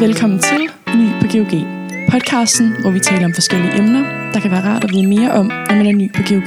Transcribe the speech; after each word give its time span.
Velkommen 0.00 0.38
til 0.38 0.60
Ny 0.98 1.08
på 1.20 1.26
GOG. 1.32 1.54
Podcasten, 2.10 2.80
hvor 2.80 2.90
vi 2.90 3.00
taler 3.00 3.24
om 3.24 3.34
forskellige 3.34 3.78
emner, 3.78 4.32
der 4.32 4.40
kan 4.40 4.50
være 4.50 4.64
rart 4.64 4.84
at 4.84 4.90
vide 4.92 5.08
mere 5.08 5.30
om, 5.30 5.46
når 5.46 5.74
man 5.74 5.86
er 5.86 5.92
ny 5.92 6.12
på 6.16 6.22
GOG. 6.28 6.46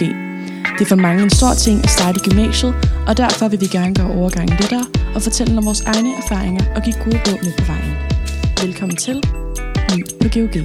Det 0.76 0.82
er 0.82 0.86
for 0.86 0.96
mange 0.96 1.24
en 1.24 1.30
stor 1.30 1.54
ting 1.54 1.84
at 1.84 1.90
starte 1.90 2.20
i 2.20 2.30
gymnasiet, 2.30 2.74
og 3.08 3.18
derfor 3.18 3.48
vil 3.48 3.62
vi 3.62 3.66
gerne 3.66 3.96
gøre 3.96 4.12
overgangen 4.18 4.58
lettere 4.60 4.86
og 5.16 5.22
fortælle 5.22 5.58
om 5.58 5.66
vores 5.66 5.82
egne 5.82 6.10
erfaringer 6.24 6.64
og 6.76 6.82
give 6.84 6.96
gode 7.04 7.20
råd 7.28 7.40
med 7.46 7.54
på 7.60 7.66
vejen. 7.74 7.94
Velkommen 8.64 8.98
til 8.98 9.18
Ny 9.96 10.00
på 10.22 10.28
GOG. 10.36 10.56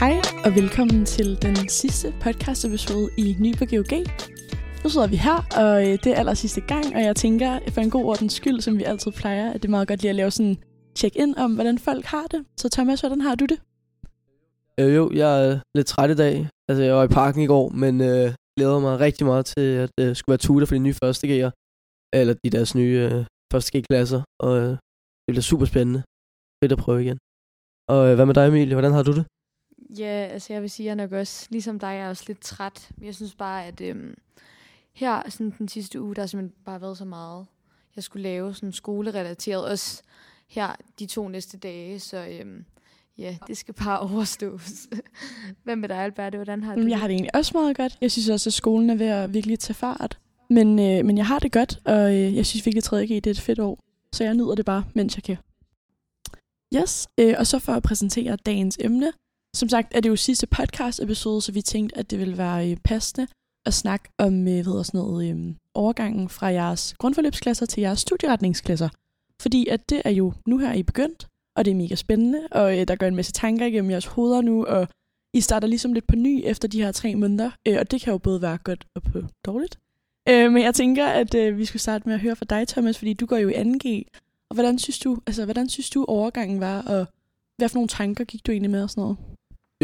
Hej 0.00 0.14
og 0.44 0.54
velkommen 0.54 1.06
til 1.06 1.38
den 1.42 1.68
sidste 1.68 2.12
podcast 2.20 2.64
episode 2.64 3.08
i 3.16 3.36
Ny 3.38 3.56
på 3.56 3.64
GOG. 3.64 3.92
Nu 4.84 4.90
sidder 4.90 5.06
vi 5.06 5.16
her, 5.16 5.38
og 5.62 5.82
øh, 5.82 5.98
det 6.04 6.06
er 6.06 6.14
aller 6.14 6.34
sidste 6.34 6.60
gang, 6.60 6.86
og 6.94 7.02
jeg 7.02 7.16
tænker, 7.16 7.58
for 7.74 7.80
en 7.80 7.90
god 7.90 8.04
ordens 8.04 8.32
skyld, 8.32 8.60
som 8.60 8.78
vi 8.78 8.84
altid 8.84 9.12
plejer, 9.12 9.52
at 9.52 9.62
det 9.62 9.68
er 9.68 9.70
meget 9.70 9.88
godt 9.88 10.02
lige 10.02 10.10
at 10.10 10.16
lave 10.16 10.30
sådan 10.30 10.56
check-in 10.98 11.38
om, 11.38 11.54
hvordan 11.54 11.78
folk 11.78 12.04
har 12.04 12.26
det. 12.26 12.44
Så 12.56 12.68
Thomas, 12.68 13.00
hvordan 13.00 13.20
har 13.20 13.34
du 13.34 13.46
det? 13.46 13.60
Øh, 14.80 14.94
jo, 14.94 15.10
jeg 15.14 15.46
er 15.46 15.60
lidt 15.74 15.86
træt 15.86 16.10
i 16.10 16.14
dag. 16.14 16.48
Altså, 16.68 16.82
jeg 16.82 16.94
var 16.94 17.04
i 17.04 17.08
parken 17.08 17.42
i 17.42 17.46
går, 17.46 17.68
men 17.68 18.00
øh, 18.00 18.34
glæder 18.56 18.78
mig 18.78 19.00
rigtig 19.00 19.26
meget 19.26 19.46
til, 19.46 19.60
at 19.60 19.90
det 19.98 20.08
øh, 20.08 20.16
skulle 20.16 20.32
være 20.32 20.38
tutor 20.38 20.66
for 20.66 20.74
de 20.74 20.78
nye 20.78 20.94
første 20.94 21.26
G'er. 21.26 21.50
Eller 22.12 22.34
de 22.44 22.50
deres 22.50 22.74
nye 22.74 23.08
øh, 23.12 23.24
første 23.52 23.78
G-klasser. 23.78 24.22
Og 24.40 24.58
øh, 24.58 24.70
det 24.70 25.28
bliver 25.28 25.42
super 25.42 25.66
spændende. 25.66 26.02
Fedt 26.62 26.72
at 26.72 26.78
prøve 26.78 27.02
igen. 27.04 27.18
Og 27.88 28.08
øh, 28.08 28.14
hvad 28.14 28.26
med 28.26 28.34
dig, 28.34 28.48
Emilie? 28.48 28.74
Hvordan 28.74 28.92
har 28.92 29.02
du 29.02 29.12
det? 29.12 29.24
Ja, 29.98 30.28
altså 30.34 30.52
jeg 30.52 30.62
vil 30.62 30.70
sige, 30.70 30.84
at 30.90 30.96
jeg 30.96 31.02
er 31.02 31.06
nok 31.06 31.12
også, 31.12 31.46
ligesom 31.50 31.78
dig, 31.78 31.86
jeg 31.86 32.04
er 32.04 32.08
også 32.08 32.24
lidt 32.26 32.40
træt. 32.40 32.90
Men 32.96 33.06
jeg 33.06 33.14
synes 33.14 33.34
bare, 33.34 33.66
at 33.66 33.80
øhm, 33.80 34.14
her 34.92 35.30
sådan 35.30 35.54
den 35.58 35.68
sidste 35.68 36.00
uge, 36.00 36.14
der 36.14 36.22
har 36.22 36.26
simpelthen 36.26 36.62
bare 36.64 36.80
været 36.80 36.98
så 36.98 37.04
meget, 37.04 37.46
jeg 37.96 38.04
skulle 38.04 38.22
lave 38.22 38.54
sådan 38.54 38.72
skolerelateret. 38.72 39.64
Også 39.64 40.02
her 40.48 40.76
de 40.98 41.06
to 41.06 41.28
næste 41.28 41.58
dage, 41.58 42.00
så 42.00 42.26
øhm, 42.30 42.64
ja, 43.18 43.36
det 43.46 43.56
skal 43.56 43.74
bare 43.74 44.00
overstås. 44.10 44.88
Hvad 45.64 45.76
med 45.76 45.88
dig, 45.88 45.96
Albert? 45.96 46.34
Hvordan 46.34 46.62
har 46.62 46.74
du 46.74 46.86
Jeg 46.86 47.00
har 47.00 47.06
det 47.06 47.14
egentlig 47.14 47.34
også 47.34 47.50
meget 47.54 47.76
godt. 47.76 47.98
Jeg 48.00 48.10
synes 48.10 48.28
også, 48.28 48.48
at 48.48 48.54
skolen 48.54 48.90
er 48.90 48.94
ved 48.94 49.06
at 49.06 49.34
virkelig 49.34 49.58
tage 49.58 49.74
fart. 49.74 50.18
Men, 50.50 50.78
øh, 50.78 51.04
men 51.04 51.16
jeg 51.16 51.26
har 51.26 51.38
det 51.38 51.52
godt, 51.52 51.78
og 51.84 52.14
øh, 52.14 52.36
jeg 52.36 52.46
synes 52.46 52.66
virkelig, 52.66 52.92
at 52.92 53.02
3G 53.02 53.14
det 53.14 53.26
er 53.26 53.30
et 53.30 53.40
fedt 53.40 53.58
år. 53.58 53.78
Så 54.12 54.24
jeg 54.24 54.34
nyder 54.34 54.54
det 54.54 54.64
bare, 54.64 54.84
mens 54.94 55.16
jeg 55.16 55.22
kan. 55.22 55.36
Yes, 56.74 57.08
øh, 57.18 57.34
og 57.38 57.46
så 57.46 57.58
for 57.58 57.72
at 57.72 57.82
præsentere 57.82 58.36
dagens 58.36 58.78
emne. 58.80 59.12
Som 59.54 59.68
sagt 59.68 59.94
er 59.94 60.00
det 60.00 60.08
jo 60.08 60.16
sidste 60.16 60.46
podcast 60.46 61.00
episode, 61.00 61.42
så 61.42 61.52
vi 61.52 61.62
tænkte, 61.62 61.98
at 61.98 62.10
det 62.10 62.18
ville 62.18 62.38
være 62.38 62.70
øh, 62.70 62.76
passende 62.76 63.26
at 63.66 63.74
snakke 63.74 64.08
om 64.18 64.48
øh, 64.48 64.66
ved 64.66 64.84
sådan 64.84 65.00
noget, 65.00 65.30
øh, 65.30 65.54
overgangen 65.74 66.28
fra 66.28 66.46
jeres 66.46 66.94
grundforløbsklasser 66.98 67.66
til 67.66 67.80
jeres 67.80 68.00
studieretningsklasser. 68.00 68.88
Fordi 69.40 69.66
at 69.66 69.90
det 69.90 70.02
er 70.04 70.10
jo 70.10 70.32
nu 70.46 70.58
her 70.58 70.72
I 70.72 70.82
begyndt, 70.82 71.28
og 71.56 71.64
det 71.64 71.70
er 71.70 71.74
mega 71.74 71.94
spændende, 71.94 72.48
og 72.50 72.78
øh, 72.78 72.88
der 72.88 72.96
går 72.96 73.06
en 73.06 73.16
masse 73.16 73.32
tanker 73.32 73.66
igennem 73.66 73.90
jeres 73.90 74.06
hoveder 74.06 74.40
nu, 74.40 74.64
og 74.64 74.88
I 75.34 75.40
starter 75.40 75.68
ligesom 75.68 75.92
lidt 75.92 76.06
på 76.06 76.16
ny 76.16 76.42
efter 76.44 76.68
de 76.68 76.82
her 76.82 76.92
tre 76.92 77.14
måneder, 77.14 77.50
øh, 77.68 77.76
og 77.80 77.90
det 77.90 78.00
kan 78.00 78.12
jo 78.12 78.18
både 78.18 78.42
være 78.42 78.58
godt 78.58 78.86
og 78.94 79.02
på 79.02 79.22
dårligt. 79.44 79.78
Øh, 80.28 80.52
men 80.52 80.62
jeg 80.62 80.74
tænker, 80.74 81.06
at 81.06 81.34
øh, 81.34 81.58
vi 81.58 81.64
skulle 81.64 81.82
starte 81.82 82.08
med 82.08 82.14
at 82.14 82.20
høre 82.20 82.36
fra 82.36 82.46
dig, 82.50 82.68
Thomas, 82.68 82.98
fordi 82.98 83.12
du 83.12 83.26
går 83.26 83.36
jo 83.36 83.48
i 83.48 83.52
2G. 83.52 84.04
Og 84.50 84.54
hvordan 84.54 84.78
synes 84.78 84.98
du, 84.98 85.18
altså, 85.26 85.44
hvordan 85.44 85.68
synes 85.68 85.90
du 85.90 86.04
overgangen 86.04 86.60
var, 86.60 86.82
og 86.82 87.06
hvad 87.58 87.68
for 87.68 87.76
nogle 87.76 87.88
tanker 87.88 88.24
gik 88.24 88.46
du 88.46 88.52
egentlig 88.52 88.70
med 88.70 88.82
og 88.82 88.90
sådan 88.90 89.02
noget? 89.02 89.16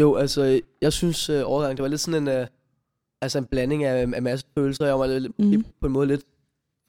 Jo, 0.01 0.15
altså, 0.15 0.61
jeg 0.81 0.93
synes 0.93 1.29
øh, 1.29 1.41
overgangen, 1.45 1.77
det 1.77 1.83
var 1.83 1.89
lidt 1.89 2.01
sådan 2.01 2.27
en, 2.27 2.27
øh, 2.27 2.47
altså 3.21 3.37
en 3.37 3.45
blanding 3.45 3.83
af, 3.83 4.07
af 4.13 4.21
masse 4.21 4.45
følelser. 4.57 4.85
Jeg 4.85 4.99
var 4.99 5.29
mm. 5.37 5.65
på 5.81 5.87
en 5.87 5.93
måde 5.93 6.07
lidt 6.07 6.21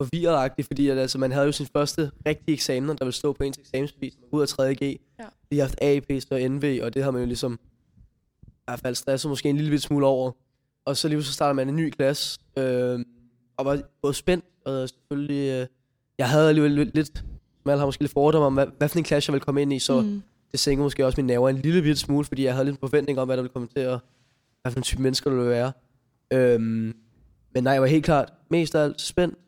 forvirret 0.02 0.66
fordi 0.66 0.88
at, 0.88 0.98
altså, 0.98 1.18
man 1.18 1.32
havde 1.32 1.46
jo 1.46 1.52
sin 1.52 1.66
første 1.66 2.10
rigtige 2.26 2.54
eksamen, 2.54 2.88
der 2.88 3.04
ville 3.04 3.12
stå 3.12 3.32
på 3.32 3.44
ens 3.44 3.58
eksamensbevis, 3.58 4.14
ud 4.32 4.42
af 4.42 4.46
3.G. 4.46 4.82
Ja. 4.82 5.24
De 5.50 5.58
har 5.58 5.62
haft 5.62 5.82
AP, 5.82 6.22
så 6.22 6.48
NV, 6.48 6.80
og 6.82 6.94
det 6.94 7.04
har 7.04 7.10
man 7.10 7.22
jo 7.22 7.26
ligesom 7.26 7.58
i 8.42 8.50
hvert 8.66 8.80
fald 8.80 8.94
stresset 8.94 9.28
måske 9.28 9.48
en 9.48 9.56
lille 9.56 9.80
smule 9.80 10.06
over. 10.06 10.32
Og 10.84 10.96
så 10.96 11.08
lige 11.08 11.22
så 11.22 11.32
starter 11.32 11.52
man 11.52 11.68
en 11.68 11.76
ny 11.76 11.90
klasse, 11.90 12.40
øh, 12.58 13.00
og 13.56 13.64
var 13.64 13.80
både 14.02 14.14
spændt, 14.14 14.44
og 14.64 14.88
selvfølgelig, 14.88 15.60
øh, 15.60 15.66
jeg 16.18 16.28
havde 16.28 16.48
alligevel 16.48 16.72
lidt, 16.72 16.94
lidt 16.94 17.24
som 17.62 17.70
alle 17.70 17.78
har 17.78 17.86
måske 17.86 18.02
lidt 18.02 18.12
fordomme 18.12 18.46
om, 18.46 18.54
hvad, 18.54 18.66
hvad 18.78 18.88
for 18.88 18.98
en 18.98 19.04
klasse 19.04 19.30
jeg 19.30 19.32
ville 19.32 19.44
komme 19.44 19.62
ind 19.62 19.72
i, 19.72 19.78
så 19.78 20.00
Mm. 20.00 20.22
det 20.52 20.60
sænkede 20.60 20.84
måske 20.84 21.06
også 21.06 21.20
mine 21.20 21.26
nerver 21.26 21.48
en 21.48 21.56
lille 21.56 21.82
bitte 21.82 22.00
smule, 22.00 22.24
fordi 22.24 22.44
jeg 22.44 22.52
havde 22.54 22.64
lidt 22.64 22.76
en 22.76 22.80
forventning 22.80 23.20
om, 23.20 23.28
hvad 23.28 23.36
der 23.36 23.42
ville 23.42 23.52
komme 23.52 23.68
til 23.68 23.80
at, 23.80 23.98
hvad 24.62 24.72
for 24.72 24.76
en 24.76 24.82
type 24.82 25.02
mennesker 25.02 25.30
der 25.30 25.36
ville 25.36 25.50
være. 25.50 25.72
Øhm, 26.32 26.94
men 27.54 27.64
nej, 27.64 27.72
jeg 27.72 27.82
var 27.82 27.88
helt 27.88 28.04
klart 28.04 28.32
mest 28.50 28.74
af 28.74 28.84
alt 28.84 29.00
spændt. 29.00 29.38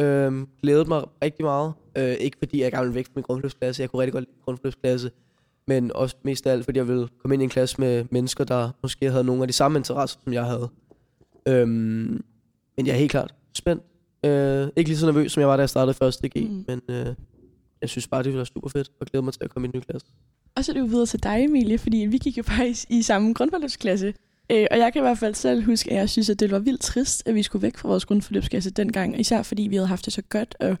Øhm, 0.00 0.48
glædede 0.62 0.88
mig 0.88 1.02
rigtig 1.22 1.44
meget. 1.44 1.72
Øh, 1.98 2.14
ikke 2.14 2.36
fordi 2.38 2.60
jeg 2.60 2.66
er 2.66 2.70
gammel 2.70 2.94
væk 2.94 3.06
fra 3.06 3.12
min 3.14 3.22
grundforløbsklasse. 3.22 3.82
Jeg 3.82 3.90
kunne 3.90 4.02
rigtig 4.02 4.12
godt 4.12 4.24
lide 4.24 4.44
grundforløbsklasse. 4.44 5.10
Men 5.66 5.92
også 5.94 6.16
mest 6.22 6.46
af 6.46 6.52
alt, 6.52 6.64
fordi 6.64 6.78
jeg 6.78 6.88
ville 6.88 7.08
komme 7.18 7.34
ind 7.34 7.42
i 7.42 7.44
en 7.44 7.50
klasse 7.50 7.80
med 7.80 8.04
mennesker, 8.10 8.44
der 8.44 8.70
måske 8.82 9.10
havde 9.10 9.24
nogle 9.24 9.42
af 9.42 9.48
de 9.48 9.52
samme 9.52 9.78
interesser, 9.78 10.18
som 10.24 10.32
jeg 10.32 10.44
havde. 10.44 10.68
Øhm, 11.48 12.24
men 12.76 12.86
jeg 12.86 12.92
er 12.92 12.98
helt 12.98 13.10
klart 13.10 13.34
spændt. 13.54 13.82
Øh, 14.24 14.68
ikke 14.76 14.90
lige 14.90 14.98
så 14.98 15.06
nervøs, 15.06 15.32
som 15.32 15.40
jeg 15.40 15.48
var, 15.48 15.56
da 15.56 15.60
jeg 15.60 15.68
startede 15.68 15.94
første 15.94 16.28
G. 16.28 16.32
Mm. 16.36 16.64
Men 16.68 16.80
øh, 16.88 17.14
jeg 17.80 17.88
synes 17.88 18.08
bare, 18.08 18.22
det 18.22 18.26
ville 18.26 18.36
være 18.36 18.46
super 18.46 18.68
fedt. 18.68 18.90
Og 19.00 19.06
glæder 19.06 19.24
mig 19.24 19.32
til 19.32 19.44
at 19.44 19.50
komme 19.50 19.66
i 19.66 19.70
en 19.74 19.78
ny 19.78 19.80
klasse. 19.80 20.06
Og 20.56 20.64
så 20.64 20.72
er 20.72 20.74
det 20.74 20.80
jo 20.80 20.86
videre 20.86 21.06
til 21.06 21.22
dig, 21.22 21.44
Emilie, 21.44 21.78
fordi 21.78 21.96
vi 21.96 22.18
gik 22.18 22.38
jo 22.38 22.42
faktisk 22.42 22.90
i 22.90 23.02
samme 23.02 23.34
grundforløbsklasse. 23.34 24.14
Øh, 24.50 24.66
og 24.70 24.78
jeg 24.78 24.92
kan 24.92 25.00
i 25.00 25.04
hvert 25.04 25.18
fald 25.18 25.34
selv 25.34 25.64
huske, 25.64 25.90
at 25.90 25.96
jeg 25.96 26.10
synes, 26.10 26.30
at 26.30 26.40
det 26.40 26.50
var 26.50 26.58
vildt 26.58 26.80
trist, 26.80 27.22
at 27.28 27.34
vi 27.34 27.42
skulle 27.42 27.62
væk 27.62 27.76
fra 27.76 27.88
vores 27.88 28.04
grundforløbsklasse 28.04 28.70
dengang. 28.70 29.20
Især 29.20 29.42
fordi 29.42 29.62
vi 29.62 29.76
havde 29.76 29.88
haft 29.88 30.04
det 30.04 30.12
så 30.12 30.22
godt, 30.22 30.56
og 30.60 30.76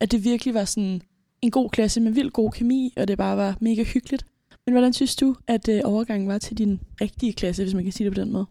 at 0.00 0.12
det 0.12 0.24
virkelig 0.24 0.54
var 0.54 0.64
sådan 0.64 1.02
en 1.42 1.50
god 1.50 1.70
klasse 1.70 2.00
med 2.00 2.12
vild 2.12 2.30
god 2.30 2.52
kemi, 2.52 2.92
og 2.96 3.08
det 3.08 3.18
bare 3.18 3.36
var 3.36 3.56
mega 3.60 3.82
hyggeligt. 3.82 4.26
Men 4.66 4.72
hvordan 4.72 4.92
synes 4.92 5.16
du, 5.16 5.36
at 5.46 5.68
øh, 5.68 5.80
overgangen 5.84 6.28
var 6.28 6.38
til 6.38 6.58
din 6.58 6.80
rigtige 7.00 7.32
klasse, 7.32 7.62
hvis 7.62 7.74
man 7.74 7.84
kan 7.84 7.92
sige 7.92 8.04
det 8.04 8.16
på 8.16 8.20
den 8.20 8.32
måde? 8.32 8.46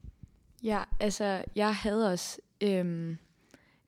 Ja, 0.64 0.80
altså, 1.00 1.44
jeg 1.56 1.76
havde 1.76 2.12
også, 2.12 2.38
øhm, 2.62 3.18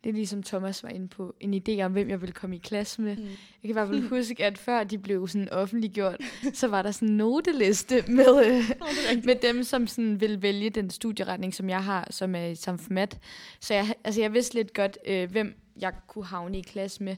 det 0.06 0.12
er 0.12 0.16
ligesom 0.16 0.44
Thomas 0.44 0.84
var 0.84 0.90
inde 0.90 1.08
på, 1.08 1.36
en 1.40 1.54
idé 1.54 1.82
om, 1.82 1.92
hvem 1.92 2.10
jeg 2.10 2.22
ville 2.22 2.34
komme 2.34 2.56
i 2.56 2.60
klasse 2.60 3.02
med. 3.02 3.16
Mm. 3.16 3.24
Jeg 3.24 3.30
kan 3.62 3.70
i 3.70 3.74
hvert 3.74 3.88
fald 3.88 4.10
huske, 4.18 4.46
at 4.46 4.58
før 4.58 4.84
de 4.84 4.98
blev 4.98 5.28
sådan 5.28 5.50
offentliggjort, 5.50 6.18
så 6.54 6.68
var 6.68 6.82
der 6.82 6.92
sådan 6.92 7.10
en 7.10 7.18
noteliste 7.18 8.04
med, 8.08 8.46
øh, 8.46 8.64
med 9.26 9.36
dem, 9.36 9.64
som 9.64 9.88
sådan 9.88 10.22
ville 10.22 10.42
vælge 10.42 10.70
den 10.70 10.90
studieretning, 10.90 11.54
som 11.54 11.70
jeg 11.70 11.84
har, 11.84 12.08
som 12.10 12.36
er 12.36 12.46
i 12.46 12.56
samfundet. 12.56 13.20
Så 13.60 13.74
jeg, 13.74 13.94
altså, 14.04 14.22
jeg 14.22 14.34
vidste 14.34 14.56
lidt 14.56 14.74
godt, 14.74 14.98
øh, 15.08 15.32
hvem 15.32 15.54
jeg 15.80 15.94
kunne 16.08 16.26
havne 16.26 16.58
i 16.60 16.62
klasse 16.62 17.04
med. 17.04 17.16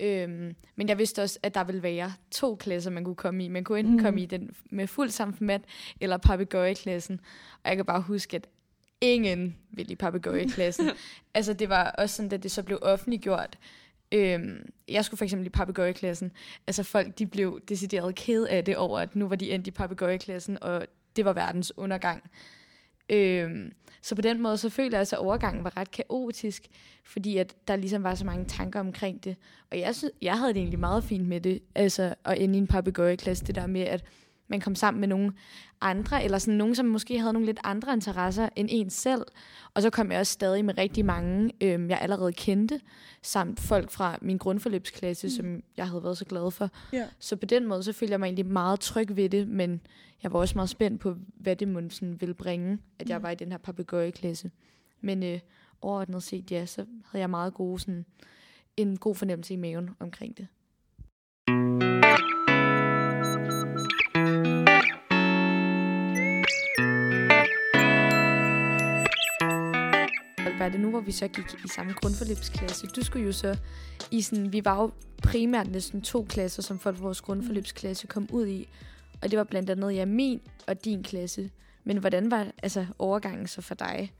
Øhm, 0.00 0.54
men 0.76 0.88
jeg 0.88 0.98
vidste 0.98 1.22
også, 1.22 1.38
at 1.42 1.54
der 1.54 1.64
ville 1.64 1.82
være 1.82 2.12
to 2.30 2.54
klasser, 2.56 2.90
man 2.90 3.04
kunne 3.04 3.14
komme 3.14 3.44
i. 3.44 3.48
Man 3.48 3.64
kunne 3.64 3.78
enten 3.78 3.94
Mm. 3.94 3.98
mm. 3.98 4.04
komme 4.04 4.22
i 4.22 4.26
den 4.26 4.50
med 4.70 4.86
fuld 4.86 5.10
samfundet, 5.10 5.62
eller 6.00 6.16
papegøjeklassen. 6.16 7.20
Og 7.64 7.68
jeg 7.68 7.76
kan 7.76 7.84
bare 7.84 8.00
huske, 8.00 8.36
at 8.36 8.48
ingen 9.02 9.56
ville 9.70 9.92
i 9.92 9.96
papegøjeklassen. 9.96 10.90
altså 11.34 11.52
det 11.52 11.68
var 11.68 11.90
også 11.90 12.16
sådan, 12.16 12.28
da 12.28 12.36
det 12.36 12.50
så 12.50 12.62
blev 12.62 12.78
offentliggjort. 12.82 13.58
Øhm, 14.12 14.70
jeg 14.88 15.04
skulle 15.04 15.18
for 15.18 15.24
eksempel 15.24 15.46
i 15.46 15.50
papegøjeklassen. 15.50 16.32
Altså 16.66 16.82
folk, 16.82 17.18
de 17.18 17.26
blev 17.26 17.60
decideret 17.68 18.14
ked 18.14 18.46
af 18.46 18.64
det 18.64 18.76
over, 18.76 18.98
at 18.98 19.16
nu 19.16 19.28
var 19.28 19.36
de 19.36 19.50
endt 19.50 19.66
i 19.66 19.70
papegøjeklassen, 19.70 20.62
og 20.62 20.86
det 21.16 21.24
var 21.24 21.32
verdens 21.32 21.78
undergang. 21.78 22.30
Øhm, 23.10 23.72
så 24.02 24.14
på 24.14 24.22
den 24.22 24.42
måde, 24.42 24.56
så 24.56 24.70
føler 24.70 24.90
jeg, 24.90 24.98
altså, 24.98 25.16
at 25.16 25.20
overgangen 25.20 25.64
var 25.64 25.76
ret 25.76 25.90
kaotisk, 25.90 26.66
fordi 27.04 27.36
at 27.36 27.54
der 27.68 27.76
ligesom 27.76 28.02
var 28.02 28.14
så 28.14 28.26
mange 28.26 28.44
tanker 28.44 28.80
omkring 28.80 29.24
det. 29.24 29.36
Og 29.70 29.78
jeg, 29.78 29.94
synes, 29.94 30.12
jeg 30.22 30.38
havde 30.38 30.54
det 30.54 30.60
egentlig 30.60 30.78
meget 30.78 31.04
fint 31.04 31.28
med 31.28 31.40
det, 31.40 31.62
altså 31.74 32.14
at 32.24 32.38
ende 32.38 32.54
i 32.54 32.58
en 32.58 32.66
papegøjeklasse, 32.66 33.44
det 33.44 33.54
der 33.54 33.66
med, 33.66 33.80
at 33.80 34.04
man 34.52 34.60
kom 34.60 34.74
sammen 34.74 35.00
med 35.00 35.08
nogle 35.08 35.32
andre, 35.80 36.24
eller 36.24 36.38
sådan 36.38 36.54
nogen, 36.58 36.74
som 36.74 36.86
måske 36.86 37.18
havde 37.18 37.32
nogle 37.32 37.46
lidt 37.46 37.60
andre 37.64 37.92
interesser 37.92 38.48
end 38.56 38.68
en 38.70 38.90
selv. 38.90 39.22
Og 39.74 39.82
så 39.82 39.90
kom 39.90 40.12
jeg 40.12 40.20
også 40.20 40.32
stadig 40.32 40.64
med 40.64 40.78
rigtig 40.78 41.04
mange, 41.04 41.52
øhm, 41.60 41.88
jeg 41.90 41.98
allerede 42.00 42.32
kendte, 42.32 42.80
samt 43.22 43.60
folk 43.60 43.90
fra 43.90 44.18
min 44.22 44.38
grundforløbsklasse, 44.38 45.26
mm. 45.26 45.30
som 45.30 45.62
jeg 45.76 45.88
havde 45.88 46.02
været 46.02 46.18
så 46.18 46.24
glad 46.24 46.50
for. 46.50 46.70
Ja. 46.92 47.06
Så 47.18 47.36
på 47.36 47.46
den 47.46 47.66
måde, 47.66 47.82
så 47.82 47.92
følte 47.92 48.12
jeg 48.12 48.20
mig 48.20 48.26
egentlig 48.26 48.46
meget 48.46 48.80
tryg 48.80 49.16
ved 49.16 49.28
det, 49.28 49.48
men 49.48 49.80
jeg 50.22 50.32
var 50.32 50.38
også 50.38 50.54
meget 50.54 50.70
spændt 50.70 51.00
på, 51.00 51.16
hvad 51.34 51.56
det 51.56 51.68
måtte 51.68 51.90
sådan 51.90 52.20
ville 52.20 52.34
bringe, 52.34 52.78
at 52.98 53.08
jeg 53.08 53.18
Mm. 53.18 53.22
var 53.22 53.30
i 53.30 53.34
den 53.34 53.50
her 53.50 53.58
papegøjeklasse. 53.58 54.50
Men 55.00 55.22
øh, 55.22 55.40
overordnet 55.80 56.22
set, 56.22 56.50
ja, 56.50 56.66
så 56.66 56.84
havde 57.04 57.20
jeg 57.20 57.30
meget 57.30 57.54
gode, 57.54 57.80
sådan, 57.80 58.04
en 58.76 58.96
god 58.96 59.14
fornemmelse 59.14 59.54
i 59.54 59.56
maven 59.56 59.90
omkring 60.00 60.38
det. 60.38 60.46
Albert, 70.64 70.80
nu 70.80 70.90
hvor 70.90 71.00
vi 71.00 71.12
så 71.12 71.28
gik 71.28 71.44
i 71.64 71.68
samme 71.68 71.92
grundforløbsklasse, 71.92 72.86
du 72.86 73.04
skulle 73.04 73.26
jo 73.26 73.32
så 73.32 73.58
i 74.10 74.22
sådan, 74.22 74.52
vi 74.52 74.64
var 74.64 74.82
jo 74.82 74.90
primært 75.22 75.70
næsten 75.70 76.02
to 76.02 76.26
klasser, 76.28 76.62
som 76.62 76.78
folk 76.78 76.96
fra 76.96 77.02
vores 77.02 77.20
grundforløbsklasse 77.20 78.06
kom 78.06 78.28
ud 78.30 78.46
i. 78.46 78.68
Og 79.22 79.30
det 79.30 79.38
var 79.38 79.44
blandt 79.44 79.70
andet 79.70 79.94
ja, 79.94 80.04
min 80.04 80.40
og 80.66 80.84
din 80.84 81.02
klasse. 81.02 81.50
Men 81.84 81.96
hvordan 81.96 82.30
var 82.30 82.46
altså 82.62 82.86
overgangen 82.98 83.46
så 83.46 83.62
for 83.62 83.74
dig? 83.74 84.12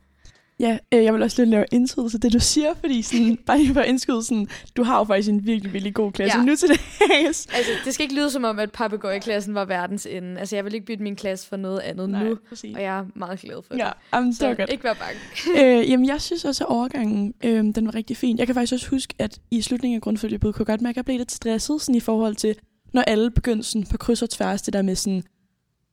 Ja, 0.63 0.79
øh, 0.95 1.05
jeg 1.05 1.15
vil 1.15 1.23
også 1.23 1.43
lidt 1.43 1.51
lave 1.51 1.65
indskydelse 1.73 2.19
det, 2.19 2.33
du 2.33 2.39
siger, 2.39 2.75
fordi 2.81 3.03
sådan, 3.03 3.39
bare 3.47 3.59
lige 3.59 3.75
for 3.75 3.81
indskydelsen, 3.81 4.49
du 4.77 4.83
har 4.83 4.99
jo 4.99 5.05
faktisk 5.05 5.29
en 5.29 5.47
virkelig, 5.47 5.73
virkelig 5.73 5.95
god 5.95 6.13
klasse 6.13 6.37
Ja. 6.39 6.43
ja. 6.43 6.47
nu 6.47 6.57
til 6.57 6.69
dags. 6.69 7.47
Altså, 7.57 7.71
det 7.85 7.95
skal 7.95 8.05
ikke 8.05 8.15
lyde 8.15 8.31
som 8.31 8.45
om, 8.45 8.59
at 8.59 8.73
papegøjeklassen 8.73 9.55
var 9.55 9.65
verdens 9.65 10.07
ende. 10.11 10.41
Altså, 10.41 10.57
jeg 10.57 10.65
vil 10.65 10.75
ikke 10.75 10.87
bytte 10.87 11.03
min 11.03 11.17
klasse 11.17 11.49
for 11.49 11.57
noget 11.57 11.81
andet 11.81 12.11
Nej, 12.11 12.25
nu, 12.25 12.39
præcis. 12.49 12.77
og 12.77 12.83
jeg 12.83 12.99
er 12.99 13.05
meget 13.15 13.41
glad 13.41 13.57
for 13.67 13.77
Ja, 13.77 13.85
det. 13.85 13.93
jamen, 14.15 14.33
det 14.33 14.41
var 14.41 14.51
Så 14.53 14.57
godt. 14.57 14.71
ikke 14.73 14.85
vær 14.85 14.95
bange. 14.95 15.81
øh, 15.83 15.91
jamen, 15.91 16.07
jeg 16.07 16.21
synes 16.21 16.45
også, 16.45 16.65
at 16.65 16.69
overgangen, 16.69 17.35
øh, 17.45 17.65
den 17.75 17.87
var 17.87 17.95
rigtig 17.95 18.17
fin. 18.17 18.39
Jeg 18.39 18.47
kan 18.47 18.55
faktisk 18.55 18.73
også 18.73 18.89
huske, 18.91 19.15
at 19.19 19.39
i 19.51 19.63
slutningen 19.63 19.97
af 19.97 20.03
grundforløbet 20.03 20.55
kunne 20.55 20.61
jeg 20.61 20.67
godt 20.67 20.81
mærke, 20.81 20.93
at 20.93 20.97
jeg 20.97 21.05
blev 21.05 21.19
lidt 21.19 21.33
stresset 21.33 21.81
sådan, 21.83 21.95
i 21.95 22.01
forhold 22.01 22.35
til, 22.37 22.55
når 22.93 23.03
alle 23.03 23.31
begyndte 23.31 23.69
sådan, 23.69 23.87
på 23.91 23.99
kryds 23.99 24.23
og 24.23 24.31
tværs, 24.31 24.63
det 24.63 24.73
der 24.73 24.83
med 24.83 24.95
sådan, 24.97 25.23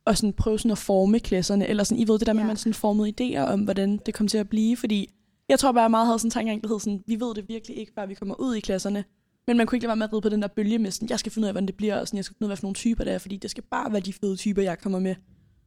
at 0.10 0.18
sådan, 0.18 0.34
prøve 0.34 0.60
sådan, 0.60 0.72
at 0.72 0.78
forme 0.78 1.20
klasserne, 1.20 1.68
eller 1.68 1.84
sådan, 1.84 2.04
I 2.04 2.08
ved 2.08 2.20
det 2.20 2.28
der 2.28 2.34
med, 2.34 2.40
Ja. 2.42 2.44
at 2.46 2.48
man 2.48 2.58
sådan, 2.58 2.74
formede 2.74 3.14
idéer 3.22 3.40
om, 3.40 3.60
hvordan 3.62 4.00
det 4.06 4.14
kom 4.14 4.28
til 4.28 4.38
at 4.38 4.50
blive, 4.50 4.78
fordi 4.78 5.10
jeg 5.50 5.60
tror 5.60 5.72
bare, 5.72 5.82
jeg 5.82 5.92
meget 5.92 6.06
havde 6.08 6.20
sådan 6.20 6.28
en 6.28 6.32
tankegang, 6.32 6.64
der 6.64 6.68
hed 6.70 6.80
sådan, 6.80 7.04
vi 7.08 7.20
ved 7.20 7.36
det 7.36 7.46
virkelig 7.50 7.78
ikke, 7.78 7.92
før 7.96 8.06
vi 8.06 8.14
kommer 8.14 8.36
ud 8.40 8.56
i 8.56 8.60
klasserne. 8.60 9.04
Men 9.48 9.58
man 9.58 9.68
kunne 9.68 9.76
ikke 9.76 9.84
lade 9.84 9.90
være 9.90 9.96
med 9.96 10.04
at 10.08 10.14
ride 10.14 10.22
på 10.22 10.30
den 10.30 10.42
der 10.42 10.48
bølge 10.48 10.80
med 10.80 10.92
sådan, 10.92 11.10
jeg 11.10 11.20
skal 11.20 11.32
finde 11.32 11.46
ud 11.46 11.48
af, 11.48 11.54
hvordan 11.54 11.68
det 11.68 11.76
bliver, 11.76 12.00
og 12.00 12.08
sådan, 12.08 12.18
jeg 12.18 12.26
skal 12.26 12.36
finde 12.36 12.46
ud 12.46 12.48
af, 12.48 12.50
hvad 12.50 12.58
for 12.58 12.66
nogle 12.66 12.76
typer 12.76 13.04
det 13.04 13.14
er, 13.14 13.18
fordi 13.18 13.38
det 13.38 13.52
skal 13.52 13.64
bare 13.72 13.92
være 13.92 14.02
de 14.02 14.14
fede 14.14 14.36
typer, 14.36 14.62
jeg 14.62 14.80
kommer 14.80 15.00
med. 15.00 15.16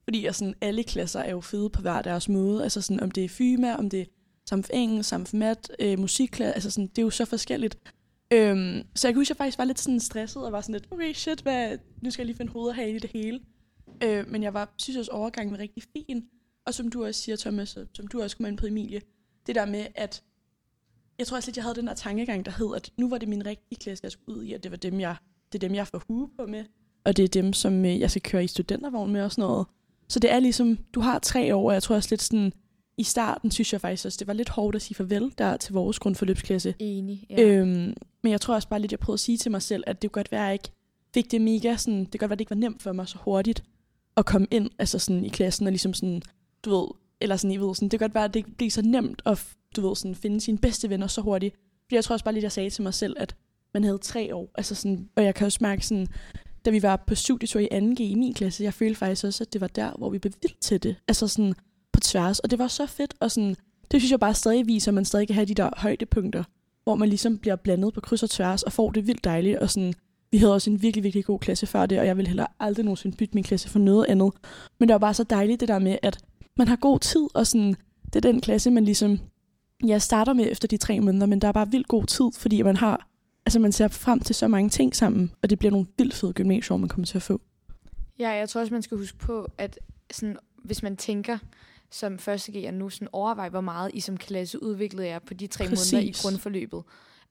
Fordi 0.05 0.27
at 0.27 0.35
sådan, 0.35 0.55
alle 0.61 0.83
klasser 0.83 1.21
er 1.21 1.31
jo 1.31 1.41
fede 1.41 1.71
på 1.71 1.81
hver 1.83 2.03
deres 2.03 2.29
måde. 2.29 2.63
Altså 2.63 2.81
sådan, 2.81 3.01
om 3.01 3.11
det 3.11 3.25
er 3.25 3.29
FYMA, 3.29 3.75
om 3.75 3.91
det 3.91 4.01
er 4.01 4.05
samf 4.49 4.69
engelsk, 4.73 5.09
samf 5.09 5.35
mat, 5.35 5.71
øh, 5.81 5.99
musikklasse, 5.99 6.55
altså 6.55 6.71
sådan, 6.71 6.87
det 6.87 6.99
er 6.99 7.03
jo 7.03 7.11
så 7.11 7.25
forskelligt. 7.25 7.79
Øhm, 8.33 8.83
så 8.95 9.09
jeg 9.09 9.15
kunne 9.15 9.21
huske, 9.21 9.27
at 9.27 9.29
jeg 9.31 9.37
faktisk 9.45 9.59
var 9.59 9.65
lidt 9.65 9.81
sådan 9.81 10.01
stresset, 10.01 10.45
og 10.45 10.53
var 10.53 10.61
sådan 10.61 10.73
lidt, 10.73 10.87
okay 10.91 11.13
shit, 11.13 11.41
hvad, 11.41 11.79
nu 12.03 12.11
skal 12.11 12.23
jeg 12.23 12.27
lige 12.27 12.37
finde 12.37 12.53
hoved 12.53 12.69
og 12.69 12.75
hale 12.75 12.97
i 12.97 12.99
det 12.99 13.11
hele. 13.11 13.41
Øh, 14.05 14.29
men 14.29 14.43
jeg 14.43 14.55
var, 14.55 14.75
synes 14.79 14.97
også, 14.97 15.11
overgangen 15.11 15.53
var 15.53 15.59
rigtig 15.59 15.83
fin. 15.83 16.25
Og 16.67 16.75
som 16.75 16.89
du 16.89 17.05
også 17.05 17.21
siger, 17.21 17.37
Thomas, 17.37 17.77
og 17.77 17.87
som 17.95 18.07
du 18.07 18.23
også 18.23 18.37
kommer 18.37 18.49
ind 18.49 18.59
på, 18.59 18.67
Emilie, 18.67 19.01
det 19.47 19.55
der 19.55 19.67
med, 19.67 19.87
at 19.95 20.23
jeg 21.19 21.27
tror 21.27 21.37
også 21.37 21.49
lidt, 21.49 21.57
jeg 21.57 21.65
havde 21.65 21.75
den 21.75 21.87
der 21.87 21.95
tankegang, 21.95 22.45
der 22.47 22.53
hed, 22.59 22.77
at 22.77 22.93
nu 22.97 23.09
var 23.09 23.19
det 23.19 23.29
min 23.29 23.47
rigtige 23.47 23.79
klasse, 23.79 24.05
jeg 24.05 24.13
skulle 24.13 24.39
ud 24.39 24.45
i, 24.45 24.53
og 24.53 24.63
det 24.63 24.71
var 24.71 24.77
dem, 24.77 25.01
jeg, 25.01 25.17
det 25.53 25.65
er 25.65 25.69
dem, 25.69 25.75
jeg 25.75 25.87
får 25.87 26.03
hue 26.09 26.29
på 26.39 26.47
med, 26.47 26.65
og 27.05 27.17
det 27.17 27.25
er 27.25 27.29
dem, 27.29 27.53
som 27.53 27.85
øh, 27.85 28.01
jeg 28.01 28.11
skal 28.11 28.23
køre 28.23 28.45
i 28.45 28.47
studentervogn 28.47 29.13
med 29.13 29.23
og 29.23 29.33
sådan 29.33 29.43
noget. 29.43 29.67
Så 30.09 30.19
det 30.19 30.33
er 30.33 30.41
ligesom, 30.41 30.79
du 30.95 31.01
har 31.01 31.19
tre 31.19 31.55
år, 31.55 31.69
og 31.69 31.75
jeg 31.75 31.83
tror 31.83 31.97
også 31.97 32.09
lidt 32.11 32.23
sådan, 32.23 32.53
i 32.97 33.03
starten 33.03 33.51
synes 33.51 33.73
jeg 33.73 33.81
faktisk 33.81 34.07
også, 34.07 34.17
det 34.19 34.27
var 34.27 34.33
lidt 34.33 34.49
hårdt 34.49 34.77
at 34.77 34.83
sige 34.83 34.95
farvel 34.95 35.33
der 35.39 35.57
til 35.57 35.73
vores 35.73 35.99
grundforløbsklasse. 35.99 36.75
Enig, 36.79 37.27
Ja. 37.31 37.43
Øhm, 37.43 37.95
men 38.23 38.33
jeg 38.33 38.41
tror 38.41 38.55
også 38.55 38.69
bare 38.69 38.81
lidt, 38.81 38.93
jeg 38.93 38.99
prøvede 38.99 39.17
at 39.17 39.21
sige 39.21 39.39
til 39.39 39.51
mig 39.51 39.63
selv, 39.63 39.85
at 39.87 40.03
det 40.03 40.13
kunne 40.13 40.21
godt 40.21 40.33
være, 40.33 40.41
at 40.41 40.47
jeg 40.47 40.53
ikke 40.53 40.71
fik 41.15 41.31
det 41.31 41.41
mega 41.41 41.77
sådan, 41.77 42.01
det 42.05 42.11
kan 42.11 42.19
godt 42.19 42.31
være, 42.31 42.37
det 42.37 42.41
ikke 42.41 42.51
var 42.51 42.57
nemt 42.57 42.83
for 42.83 42.93
mig 42.93 43.09
så 43.09 43.19
hurtigt 43.19 43.65
at 44.17 44.27
komme 44.27 44.47
ind 44.51 44.71
altså 44.79 44.99
sådan, 44.99 45.25
i 45.25 45.29
klassen 45.29 45.67
og 45.67 45.73
ligesom 45.73 45.95
sådan, 45.95 46.23
du 46.65 46.71
ved, 46.71 46.89
eller 47.21 47.37
sådan, 47.37 47.51
I 47.51 47.57
ved, 47.57 47.75
sådan, 47.75 47.89
det 47.89 47.99
kan 47.99 48.09
godt 48.09 48.15
være, 48.15 48.25
at 48.25 48.35
det 48.35 48.41
ikke 48.41 48.57
bliver 48.57 48.71
så 48.71 48.83
nemt 48.83 49.23
at, 49.27 49.47
du 49.77 49.89
ved, 49.89 49.97
sådan, 49.97 50.15
finde 50.15 50.41
sine 50.41 50.59
bedste 50.59 50.91
venner 50.91 51.07
så 51.07 51.21
hurtigt. 51.21 51.55
Fordi 51.85 51.95
jeg 51.95 52.05
tror 52.05 52.15
også 52.15 52.25
bare 52.25 52.35
lidt, 52.35 52.43
jeg 52.43 52.53
sagde 52.53 52.71
til 52.71 52.83
mig 52.83 52.95
selv, 52.95 53.17
at 53.19 53.37
man 53.75 53.85
havde 53.85 53.99
tre 53.99 54.35
år, 54.35 54.51
altså 54.55 54.75
sådan, 54.75 55.09
og 55.17 55.25
jeg 55.25 55.35
kan 55.35 55.47
også 55.47 55.59
mærke 55.61 55.87
sådan, 55.87 56.07
da 56.65 56.71
vi 56.71 56.83
var 56.83 56.97
på 57.07 57.15
studietur 57.15 57.61
i 57.61 57.69
2G 57.73 58.03
i 58.03 58.15
min 58.15 58.35
klasse, 58.35 58.65
jeg 58.65 58.75
følte 58.75 58.99
faktisk 58.99 59.25
også, 59.25 59.45
at 59.45 59.53
det 59.53 59.61
var 59.61 59.67
der, 59.67 59.93
hvor 59.99 60.11
vi 60.11 60.19
blev 60.19 60.33
vildt 60.43 60.61
til 60.61 60.83
det. 60.83 60.97
Altså 61.09 61.29
sådan 61.29 61.55
på 61.93 62.01
tværs, 62.01 62.39
og 62.39 62.51
det 62.51 62.59
var 62.59 62.69
så 62.69 62.87
fedt, 62.87 63.15
og 63.21 63.31
sådan, 63.31 63.57
det 63.91 64.01
synes 64.01 64.11
jeg 64.11 64.21
bare 64.21 64.35
stadig 64.35 64.67
viser, 64.67 64.91
at 64.91 64.95
man 64.95 65.05
stadig 65.05 65.27
kan 65.27 65.35
have 65.35 65.47
de 65.47 65.55
der 65.55 65.71
højdepunkter, 65.77 66.45
hvor 66.85 66.95
man 66.95 67.09
ligesom 67.09 67.39
bliver 67.39 67.57
blandet 67.57 67.95
på 67.95 68.01
kryds 68.01 68.23
og 68.23 68.31
tværs, 68.31 68.63
og 68.63 68.73
får 68.73 68.91
det 68.91 69.07
vildt 69.07 69.25
dejligt, 69.25 69.59
og 69.59 69.71
sådan, 69.71 69.95
vi 70.33 70.39
havde 70.39 70.55
også 70.55 70.71
en 70.71 70.83
virkelig, 70.83 71.05
virkelig 71.05 71.25
god 71.25 71.39
klasse 71.39 71.67
før 71.67 71.87
det, 71.87 71.99
og 71.99 72.07
jeg 72.07 72.17
ville 72.17 72.29
heller 72.29 72.47
aldrig 72.61 72.85
nogensinde 72.85 73.17
bytte 73.17 73.35
min 73.35 73.45
klasse 73.45 73.69
for 73.69 73.79
noget 73.79 74.07
andet. 74.09 74.33
Men 74.79 74.89
det 74.89 74.93
var 74.93 74.99
bare 74.99 75.15
så 75.15 75.25
dejligt 75.25 75.61
det 75.61 75.69
der 75.69 75.79
med, 75.79 75.99
at 76.03 76.19
man 76.57 76.69
har 76.69 76.77
god 76.77 76.99
tid, 76.99 77.29
og 77.35 77.47
sådan, 77.47 77.77
det 78.07 78.17
er 78.17 78.33
den 78.33 78.41
klasse, 78.41 78.71
man 78.71 78.85
ligesom, 78.85 79.19
ja, 79.87 79.99
starter 79.99 80.33
med 80.33 80.49
efter 80.51 80.69
de 80.69 80.77
tre 80.77 81.01
måneder, 81.01 81.27
men 81.27 81.41
der 81.41 81.49
er 81.49 81.53
bare 81.53 81.71
vildt 81.71 81.89
god 81.89 82.05
tid, 82.05 82.25
fordi 82.37 82.63
man 82.63 82.77
har, 82.77 83.09
altså 83.47 83.59
man 83.59 83.73
ser 83.73 83.89
frem 83.89 84.21
til 84.21 84.35
så 84.35 84.49
mange 84.49 84.71
ting 84.71 84.97
sammen, 84.97 85.33
og 85.43 85.51
det 85.51 85.59
bliver 85.59 85.73
nogle 85.73 85.87
vildt 85.99 86.15
fede 86.15 86.33
gymnasier, 86.33 86.77
man 86.77 86.89
kommer 86.89 87.07
til 87.07 87.19
at 87.19 87.23
få. 87.23 87.41
Ja, 88.19 88.31
jeg 88.31 88.49
tror 88.49 88.61
også, 88.61 88.75
man 88.75 88.83
skal 88.83 88.99
huske 88.99 89.19
på, 89.19 89.49
at 89.59 89.79
sådan, 90.13 90.37
hvis 90.65 90.83
man 90.83 90.97
tænker 90.97 91.39
som 91.91 92.19
første 92.19 92.53
G'er 92.53 92.71
nu, 92.71 92.91
sådan 92.91 93.09
overvej, 93.13 93.49
hvor 93.49 93.61
meget 93.61 93.91
I 93.95 94.01
som 94.01 94.17
klasse 94.17 94.63
udviklede 94.63 95.07
jer 95.07 95.19
på 95.19 95.35
de 95.35 95.47
tre 95.47 95.69
Præcis. 95.69 95.93
måneder 95.93 96.09
i 96.09 96.15
grundforløbet. 96.23 96.83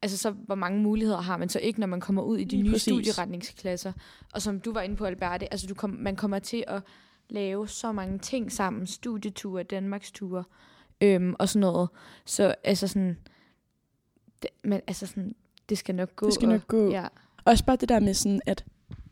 Altså 0.01 0.18
så, 0.18 0.31
hvor 0.31 0.56
mange 0.56 0.81
muligheder 0.81 1.21
har 1.21 1.38
man 1.38 1.50
så 1.50 1.59
ikke, 1.59 1.80
når 1.80 1.88
man 1.88 2.00
kommer 2.00 2.21
ud 2.21 2.38
i 2.38 2.44
de 2.44 2.50
Lige 2.56 2.63
nye 2.63 2.71
præcis. 2.71 2.81
studieretningsklasser. 2.94 3.94
Og 4.33 4.42
som 4.42 4.59
du 4.59 4.74
var 4.74 4.81
inde 4.81 4.95
på, 4.95 5.06
Alberte, 5.06 5.53
altså 5.53 5.68
du 5.68 5.74
kom, 5.74 5.89
man 5.89 6.15
kommer 6.15 6.39
til 6.39 6.63
at 6.68 6.81
lave 7.30 7.68
så 7.68 7.92
mange 7.92 8.19
ting 8.19 8.51
sammen. 8.51 8.88
Studieture, 8.88 9.63
Danmarksture 9.63 10.44
øhm, 11.01 11.36
og 11.39 11.50
sådan 11.50 11.59
noget. 11.59 11.89
Så 12.25 12.56
altså 12.63 12.88
sådan, 12.88 13.18
det, 14.42 14.50
men 14.63 14.81
altså 14.88 15.06
sådan, 15.07 15.36
det 15.69 15.77
skal 15.77 15.95
nok 15.95 16.15
gå. 16.15 16.25
Det 16.25 16.33
skal 16.33 16.48
og, 16.48 16.51
nok 16.53 16.68
gå. 16.68 16.92
Ja. 16.92 17.07
Også 17.45 17.65
bare 17.65 17.75
det 17.75 17.89
der 17.89 18.00
med 18.00 18.13
sådan, 18.13 18.42
at 18.45 18.65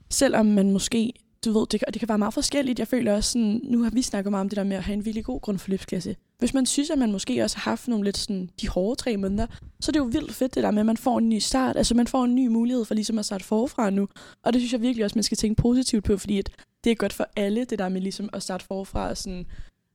selvom 0.09 0.45
man 0.45 0.71
måske, 0.71 1.13
du 1.45 1.51
ved, 1.51 1.67
det, 1.71 1.79
kan- 1.79 1.93
det 1.93 1.99
kan 1.99 2.09
være 2.09 2.17
meget 2.17 2.33
forskelligt. 2.33 2.79
Jeg 2.79 2.87
føler 2.87 3.13
også 3.15 3.31
sådan, 3.31 3.61
nu 3.63 3.83
har 3.83 3.89
vi 3.89 4.01
snakket 4.01 4.31
meget 4.31 4.41
om 4.41 4.49
det 4.49 4.55
der 4.57 4.63
med 4.63 4.77
at 4.77 4.83
have 4.83 4.93
en 4.93 5.05
virkelig 5.05 5.25
god 5.25 5.41
grundforløbsklasse. 5.41 6.15
Hvis 6.39 6.53
man 6.53 6.65
synes, 6.65 6.89
at 6.89 6.97
man 6.97 7.11
måske 7.11 7.43
også 7.43 7.57
har 7.57 7.71
haft 7.71 7.87
nogle 7.87 8.03
lidt 8.03 8.17
sådan, 8.17 8.49
de 8.61 8.69
hårde 8.69 9.01
tre 9.01 9.17
måneder, 9.17 9.47
så 9.79 9.89
er 9.89 9.91
det 9.91 9.99
jo 9.99 10.03
vildt 10.03 10.33
fedt 10.33 10.55
det 10.55 10.63
der 10.63 10.71
med, 10.71 10.79
at 10.79 10.85
man 10.85 10.97
får 10.97 11.17
en 11.17 11.29
ny 11.29 11.39
start. 11.39 11.77
Altså 11.77 11.95
man 11.95 12.07
får 12.07 12.23
en 12.23 12.35
ny 12.35 12.47
mulighed 12.47 12.85
for 12.85 12.93
ligesom 12.93 13.19
at 13.19 13.25
starte 13.25 13.43
forfra 13.43 13.89
nu. 13.89 14.07
Og 14.43 14.53
det 14.53 14.61
synes 14.61 14.73
jeg 14.73 14.81
virkelig 14.81 15.05
også, 15.05 15.17
man 15.17 15.23
skal 15.23 15.37
tænke 15.37 15.61
positivt 15.61 16.03
på, 16.03 16.17
fordi 16.17 16.39
at 16.39 16.49
det 16.83 16.91
er 16.91 16.95
godt 16.95 17.13
for 17.13 17.27
alle, 17.35 17.65
det 17.65 17.79
der 17.79 17.89
med 17.89 18.01
ligesom 18.01 18.29
at 18.33 18.43
starte 18.43 18.65
forfra 18.65 19.09
og 19.09 19.17
sådan, 19.17 19.45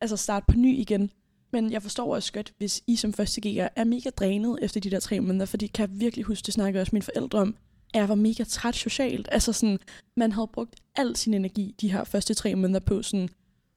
altså 0.00 0.16
starte 0.16 0.46
på 0.48 0.58
ny 0.58 0.78
igen. 0.78 1.10
Men 1.52 1.72
jeg 1.72 1.82
forstår 1.82 2.14
også 2.14 2.32
godt, 2.32 2.52
hvis 2.58 2.82
I 2.86 2.96
som 2.96 3.12
første 3.12 3.40
G'er 3.46 3.68
er 3.76 3.84
mega 3.84 4.10
drænet 4.10 4.58
efter 4.62 4.80
de 4.80 4.90
der 4.90 5.00
tre 5.00 5.20
måneder, 5.20 5.46
fordi 5.46 5.66
kan 5.66 5.90
jeg 5.90 6.00
virkelig 6.00 6.24
huske, 6.24 6.46
det 6.46 6.54
snakkede 6.54 6.80
også 6.80 6.90
mine 6.92 7.02
forældre 7.02 7.38
om, 7.38 7.56
at 7.94 8.00
jeg 8.00 8.08
var 8.08 8.14
mega 8.14 8.44
træt 8.44 8.74
socialt. 8.74 9.28
Altså 9.32 9.52
sådan, 9.52 9.78
man 10.16 10.32
havde 10.32 10.48
brugt 10.52 10.74
al 10.96 11.16
sin 11.16 11.34
energi 11.34 11.74
de 11.80 11.92
her 11.92 12.04
første 12.04 12.34
tre 12.34 12.54
måneder 12.54 12.80
på 12.80 13.02
sådan, 13.02 13.28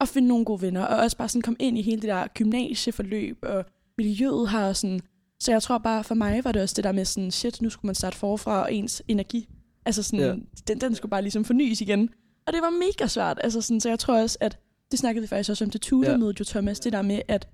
at 0.02 0.08
finde 0.08 0.28
nogle 0.28 0.46
gode 0.46 0.62
venner, 0.62 0.82
og 0.86 0.98
også 0.98 1.18
bare 1.18 1.30
sådan 1.30 1.42
komme 1.42 1.58
ind 1.60 1.78
i 1.78 1.82
hele 1.82 2.02
det 2.02 2.08
der 2.10 2.28
gymnasieforløb, 2.34 3.38
og 3.42 3.66
miljøet 3.98 4.50
her 4.50 4.66
og 4.68 4.76
sådan. 4.76 5.00
Så 5.40 5.52
jeg 5.52 5.64
tror 5.64 5.78
bare, 5.78 6.04
for 6.04 6.16
mig 6.16 6.44
var 6.44 6.52
det 6.52 6.62
også 6.62 6.74
det 6.76 6.84
der 6.84 6.92
med 6.92 7.06
sådan, 7.06 7.32
shit, 7.32 7.62
nu 7.62 7.70
skulle 7.70 7.88
man 7.88 7.96
starte 7.96 8.18
forfra, 8.18 8.62
og 8.62 8.74
ens 8.74 9.02
energi, 9.08 9.50
altså 9.86 10.04
sådan, 10.04 10.20
Ja. 10.20 10.36
den, 10.68 10.82
den 10.82 10.96
skulle 10.96 11.10
bare 11.10 11.22
ligesom 11.22 11.46
fornyes 11.46 11.82
igen. 11.82 12.10
Og 12.48 12.54
det 12.54 12.62
var 12.62 12.70
mega 12.70 13.08
svært, 13.08 13.40
altså 13.44 13.62
sådan, 13.62 13.82
så 13.82 13.90
jeg 13.90 14.00
tror 14.00 14.22
også, 14.22 14.38
at 14.42 14.60
det 14.92 15.00
snakkede 15.00 15.22
vi 15.22 15.28
faktisk 15.28 15.50
også 15.50 15.64
om 15.64 15.70
til 15.70 15.80
tutormødet, 15.82 16.34
ja. 16.34 16.38
jo 16.40 16.46
Thomas, 16.46 16.80
det 16.80 16.94
der 16.94 17.02
med, 17.02 17.22
at 17.28 17.48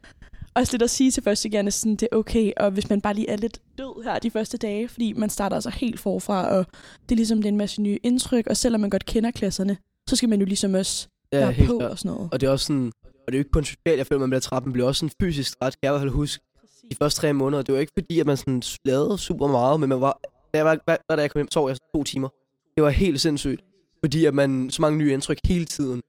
også 0.56 0.74
lidt 0.74 0.81
at 0.81 0.89
sige 0.89 1.12
til 1.12 1.24
første 1.24 1.50
gerne, 1.50 1.72
sådan, 1.72 1.96
det 1.96 2.07
er 2.12 2.16
okay, 2.18 2.51
og 2.57 2.72
hvis 2.72 2.89
man 2.89 3.01
bare 3.01 3.13
lige 3.13 3.30
er 3.30 3.38
lidt 3.38 3.62
død 3.78 4.04
her 4.04 4.19
de 4.19 4.31
første 4.31 4.57
dage, 4.57 4.88
fordi 4.88 5.13
man 5.13 5.30
starter 5.30 5.56
altså 5.56 5.69
helt 5.69 6.00
forfra, 6.00 6.48
og 6.48 6.66
det 7.10 7.12
er 7.12 7.16
ligesom 7.16 7.38
det 7.38 7.46
er 7.46 7.51
en 7.51 7.58
masse 7.58 7.82
nye 7.82 8.00
indtryk, 8.03 8.48
og 8.48 8.58
selvom 8.58 8.82
man 8.82 8.89
godt 8.89 9.06
kender 9.06 9.32
klasserne, 9.32 9.77
så 10.10 10.15
skal 10.15 10.29
man 10.29 10.39
jo 10.39 10.46
ligesom 10.46 10.74
også 10.74 11.08
Ja, 11.34 11.40
være 11.40 11.52
helt 11.52 11.70
på 11.70 11.78
klart. 11.78 11.92
og 11.92 12.00
sådan 12.00 12.16
noget. 12.16 12.30
Og 12.34 12.42
det 12.42 12.48
er 12.48 12.52
også 12.52 12.66
sådan, 12.66 12.92
og 13.04 13.28
det 13.28 13.34
er 13.34 13.38
jo 13.38 13.40
ikke 13.40 13.52
kun 13.52 13.63
socialt, 13.63 13.98
jeg 13.98 14.08
føler, 14.08 14.20
man 14.20 14.30
bliver 14.30 14.40
træt, 14.40 14.66
man 14.66 14.74
bliver 14.74 14.88
også 14.88 15.00
sådan 15.00 15.16
fysisk 15.22 15.60
træt, 15.60 15.74
kan 15.74 15.80
jeg 15.84 15.90
i 15.90 15.92
hvert 15.92 16.02
fald 16.02 16.12
huske. 16.12 16.44
De 16.92 16.96
første 16.96 17.22
tre 17.22 17.34
måneder, 17.34 17.63
det 17.63 17.74
var 17.74 17.80
ikke 17.80 17.94
fordi, 18.00 18.20
at 18.20 18.25
man 18.25 18.38
sådan 18.38 18.63
lavede 18.86 19.18
super 19.18 19.48
meget, 19.48 19.80
men 19.80 19.90
man 19.90 20.02
var, 20.02 20.20
da 20.54 20.58
jeg, 20.58 20.66
var, 20.66 20.75
da 21.16 21.22
jeg 21.22 21.32
kom 21.32 21.40
hjem, 21.40 21.52
sov 21.52 21.68
jeg 21.70 21.78
to 21.96 22.04
timer. 22.04 22.30
Det 22.75 22.84
var 22.84 22.90
helt 22.90 23.22
sindssygt, 23.22 23.62
fordi 24.04 24.25
at 24.25 24.34
man 24.34 24.70
så 24.70 24.82
mange 24.82 24.98
nye 24.98 25.13
indtryk 25.13 25.38
hele 25.46 25.66
tiden. 25.66 26.02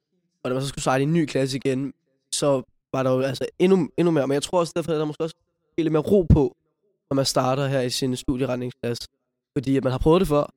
Og 0.45 0.51
når 0.51 0.55
man 0.55 0.63
så 0.63 0.69
skulle 0.69 0.83
starte 0.83 1.03
i 1.03 1.07
en 1.07 1.13
ny 1.13 1.27
klasse 1.27 1.57
igen, 1.57 1.93
så 2.33 2.63
var 2.93 3.03
der 3.03 3.11
jo 3.11 3.21
altså 3.21 3.47
endnu, 3.59 3.89
endnu 3.97 4.11
mere. 4.11 4.27
Men 4.27 4.35
jeg 4.35 4.43
tror 4.43 4.59
også, 4.61 4.73
derfor 4.77 4.93
er 4.93 4.99
der 4.99 5.05
måske 5.05 5.23
også 5.23 5.37
lidt 5.79 5.93
mere 5.93 6.03
ro 6.03 6.23
på, 6.23 6.57
når 7.11 7.15
man 7.15 7.25
starter 7.25 7.67
her 7.67 7.81
i 7.81 7.91
sin 7.91 8.17
studieretningsklasse. 8.17 9.09
Fordi 9.57 9.77
at 9.77 9.85
man 9.85 9.91
har 9.91 9.99
prøvet 9.99 10.21
det 10.21 10.29
før, 10.29 10.55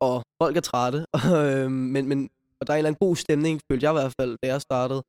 og 0.00 0.22
folk 0.42 0.56
er 0.56 0.60
trætte. 0.60 1.06
øhm, 1.38 1.72
men, 1.72 2.08
men, 2.08 2.30
og 2.58 2.62
der 2.66 2.72
er 2.72 2.76
en 2.76 2.78
eller 2.78 2.90
anden 2.90 3.06
god 3.06 3.16
stemning, 3.24 3.54
følte 3.68 3.84
jeg 3.84 3.92
i 3.94 3.98
hvert 4.00 4.14
fald, 4.20 4.32
da 4.42 4.46
jeg 4.52 4.60
startede 4.60 5.02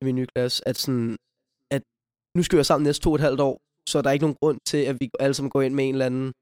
i 0.00 0.04
min 0.06 0.14
nye 0.18 0.30
klasse, 0.34 0.68
at, 0.70 0.76
sådan, 0.84 1.16
at 1.76 1.82
nu 2.36 2.42
skal 2.42 2.56
vi 2.56 2.58
være 2.58 2.70
sammen 2.72 2.86
næste 2.86 3.02
to 3.02 3.10
og 3.10 3.14
et 3.14 3.26
halvt 3.28 3.40
år, 3.48 3.56
så 3.90 4.02
der 4.02 4.08
er 4.08 4.16
ikke 4.16 4.26
nogen 4.26 4.40
grund 4.42 4.58
til, 4.70 4.80
at 4.90 4.96
vi 5.00 5.10
alle 5.20 5.34
sammen 5.34 5.50
går 5.50 5.62
ind 5.62 5.74
med 5.74 5.84
en 5.84 5.94
eller 5.94 6.06
anden 6.06 6.32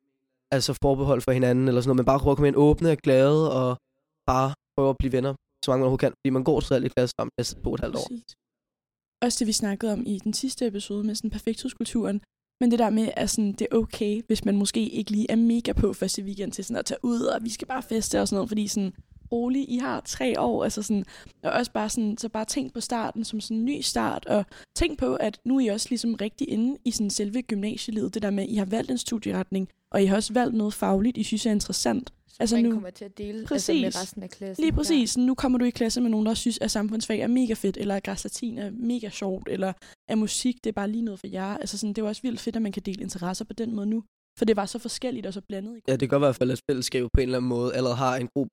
altså 0.55 0.73
forbehold 0.83 1.21
for 1.21 1.33
hinanden, 1.33 1.69
eller 1.69 1.81
sådan 1.81 1.89
noget, 1.89 2.01
men 2.01 2.11
bare 2.13 2.21
prøver 2.21 2.33
at 2.33 2.39
komme 2.39 2.49
ind 2.49 2.57
åbne 2.57 2.91
og 2.91 2.99
glade, 3.07 3.43
og 3.59 3.71
bare 4.31 4.55
prøve 4.77 4.91
at 4.91 4.99
blive 4.99 5.13
venner, 5.13 5.35
så 5.65 5.67
mange 5.71 5.81
man 5.81 5.87
overhovedet 5.87 6.05
kan, 6.05 6.13
fordi 6.21 6.31
man 6.31 6.45
går 6.45 6.61
trods 6.61 6.77
alt 6.77 6.85
i 6.85 6.89
klasse 6.89 7.15
sammen 7.19 7.33
næste 7.39 7.55
to 7.63 7.69
og 7.69 7.75
et 7.75 7.81
halvt 7.81 7.97
år. 7.97 8.09
Præcis. 8.09 8.35
Også 9.25 9.37
det, 9.39 9.47
vi 9.47 9.53
snakkede 9.53 9.93
om 9.93 10.03
i 10.07 10.19
den 10.19 10.33
sidste 10.33 10.67
episode 10.67 11.05
med 11.05 11.15
sådan 11.15 11.31
perfekthedskulturen. 11.31 12.21
Men 12.61 12.71
det 12.71 12.79
der 12.79 12.91
med, 12.91 13.09
at 13.17 13.31
sådan, 13.31 13.53
det 13.53 13.67
er 13.71 13.77
okay, 13.77 14.23
hvis 14.27 14.45
man 14.45 14.57
måske 14.57 14.89
ikke 14.89 15.11
lige 15.11 15.31
er 15.31 15.37
mega 15.37 15.73
på 15.73 15.93
første 15.93 16.23
weekend 16.23 16.53
til 16.53 16.65
sådan 16.65 16.79
at 16.79 16.85
tage 16.85 16.99
ud, 17.03 17.21
og 17.21 17.45
vi 17.45 17.51
skal 17.51 17.69
bare 17.69 17.83
feste 17.83 18.21
og 18.21 18.29
sådan 18.29 18.37
noget, 18.37 18.51
fordi 18.51 18.69
sådan, 18.69 18.93
rolig, 19.33 19.71
I 19.71 19.77
har 19.77 20.01
tre 20.01 20.41
år, 20.41 20.65
altså 20.65 20.83
sådan, 20.83 21.05
og 21.43 21.51
også 21.53 21.73
bare 21.73 21.89
sådan, 21.89 22.19
så 22.19 22.29
bare 22.29 22.45
tænk 22.45 22.75
på 22.75 22.81
starten 22.81 23.25
som 23.25 23.41
sådan 23.41 23.57
en 23.57 23.65
ny 23.65 23.81
start, 23.81 24.27
og 24.27 24.45
tænk 24.77 24.99
på, 24.99 25.15
at 25.15 25.41
nu 25.45 25.57
er 25.57 25.61
I 25.61 25.69
også 25.69 25.87
ligesom 25.91 26.15
rigtig 26.15 26.49
inde 26.49 26.77
i 26.85 26.91
sådan 26.91 27.11
selve 27.11 27.43
gymnasielivet, 27.43 28.15
det 28.15 28.23
der 28.23 28.31
med, 28.31 28.43
at 28.45 28.51
I 28.51 28.55
har 28.57 28.65
valgt 28.65 28.91
en 28.91 28.99
studieretning, 28.99 29.69
og 29.91 30.03
I 30.03 30.07
har 30.07 30.17
også 30.17 30.33
valgt 30.33 30.55
noget 30.55 30.75
fagligt, 30.75 31.17
I 31.17 31.23
synes 31.23 31.47
er 31.47 31.51
interessant. 31.51 32.13
Som 32.29 32.37
Altså 32.43 32.57
man 32.57 32.65
nu- 32.65 32.71
kommer 32.73 32.91
til 32.91 33.05
at 33.05 33.19
dele 33.19 33.39
altså 33.39 33.55
Præcis. 33.55 33.83
med 33.83 34.03
resten 34.03 34.23
af 34.23 34.31
klassen. 34.31 34.63
Lige 34.65 34.73
præcis. 34.73 35.17
Nu 35.17 35.35
kommer 35.35 35.59
du 35.59 35.65
i 35.65 35.71
klasse 35.71 36.01
med 36.01 36.11
nogen, 36.11 36.27
der 36.27 36.35
synes, 36.35 36.59
at 36.61 36.71
samfundsfag 36.71 37.21
er 37.21 37.27
mega 37.27 37.53
fedt, 37.55 37.77
eller 37.77 37.97
at 37.97 38.03
græs 38.03 38.25
latin 38.25 38.59
er 38.59 38.71
mega 38.71 39.09
sjovt, 39.11 39.49
eller 39.51 39.73
at 40.09 40.19
musik, 40.19 40.57
det 40.65 40.71
er 40.71 40.73
bare 40.75 40.91
lige 40.91 41.03
noget 41.05 41.21
for 41.21 41.27
jer. 41.27 41.57
Altså 41.57 41.79
sådan, 41.79 41.93
det 41.93 41.99
er 41.99 42.03
jo 42.03 42.09
også 42.09 42.23
vildt 42.23 42.41
fedt, 42.41 42.57
at 42.57 42.63
man 42.63 42.73
kan 42.73 42.83
dele 42.87 43.03
interesser 43.03 43.45
på 43.45 43.53
den 43.53 43.75
måde 43.75 43.87
nu. 43.87 44.03
For 44.39 44.45
det 44.45 44.57
var 44.57 44.67
så 44.67 44.79
forskelligt 44.79 45.27
og 45.27 45.33
så 45.33 45.41
blandet. 45.41 45.77
i 45.77 45.81
Ja, 45.89 45.93
det 45.93 46.01
kan 46.01 46.09
godt 46.09 46.21
være, 46.21 46.29
i 46.29 46.31
hvert 46.31 46.37
fald, 46.37 46.51
at 46.51 46.61
fællesskabet 46.71 47.11
på 47.13 47.21
en 47.21 47.23
eller 47.23 47.39
anden 47.39 47.49
måde 47.49 47.75
allerede 47.75 47.97
har 47.97 48.17
en 48.17 48.29
gruppe. 48.35 48.51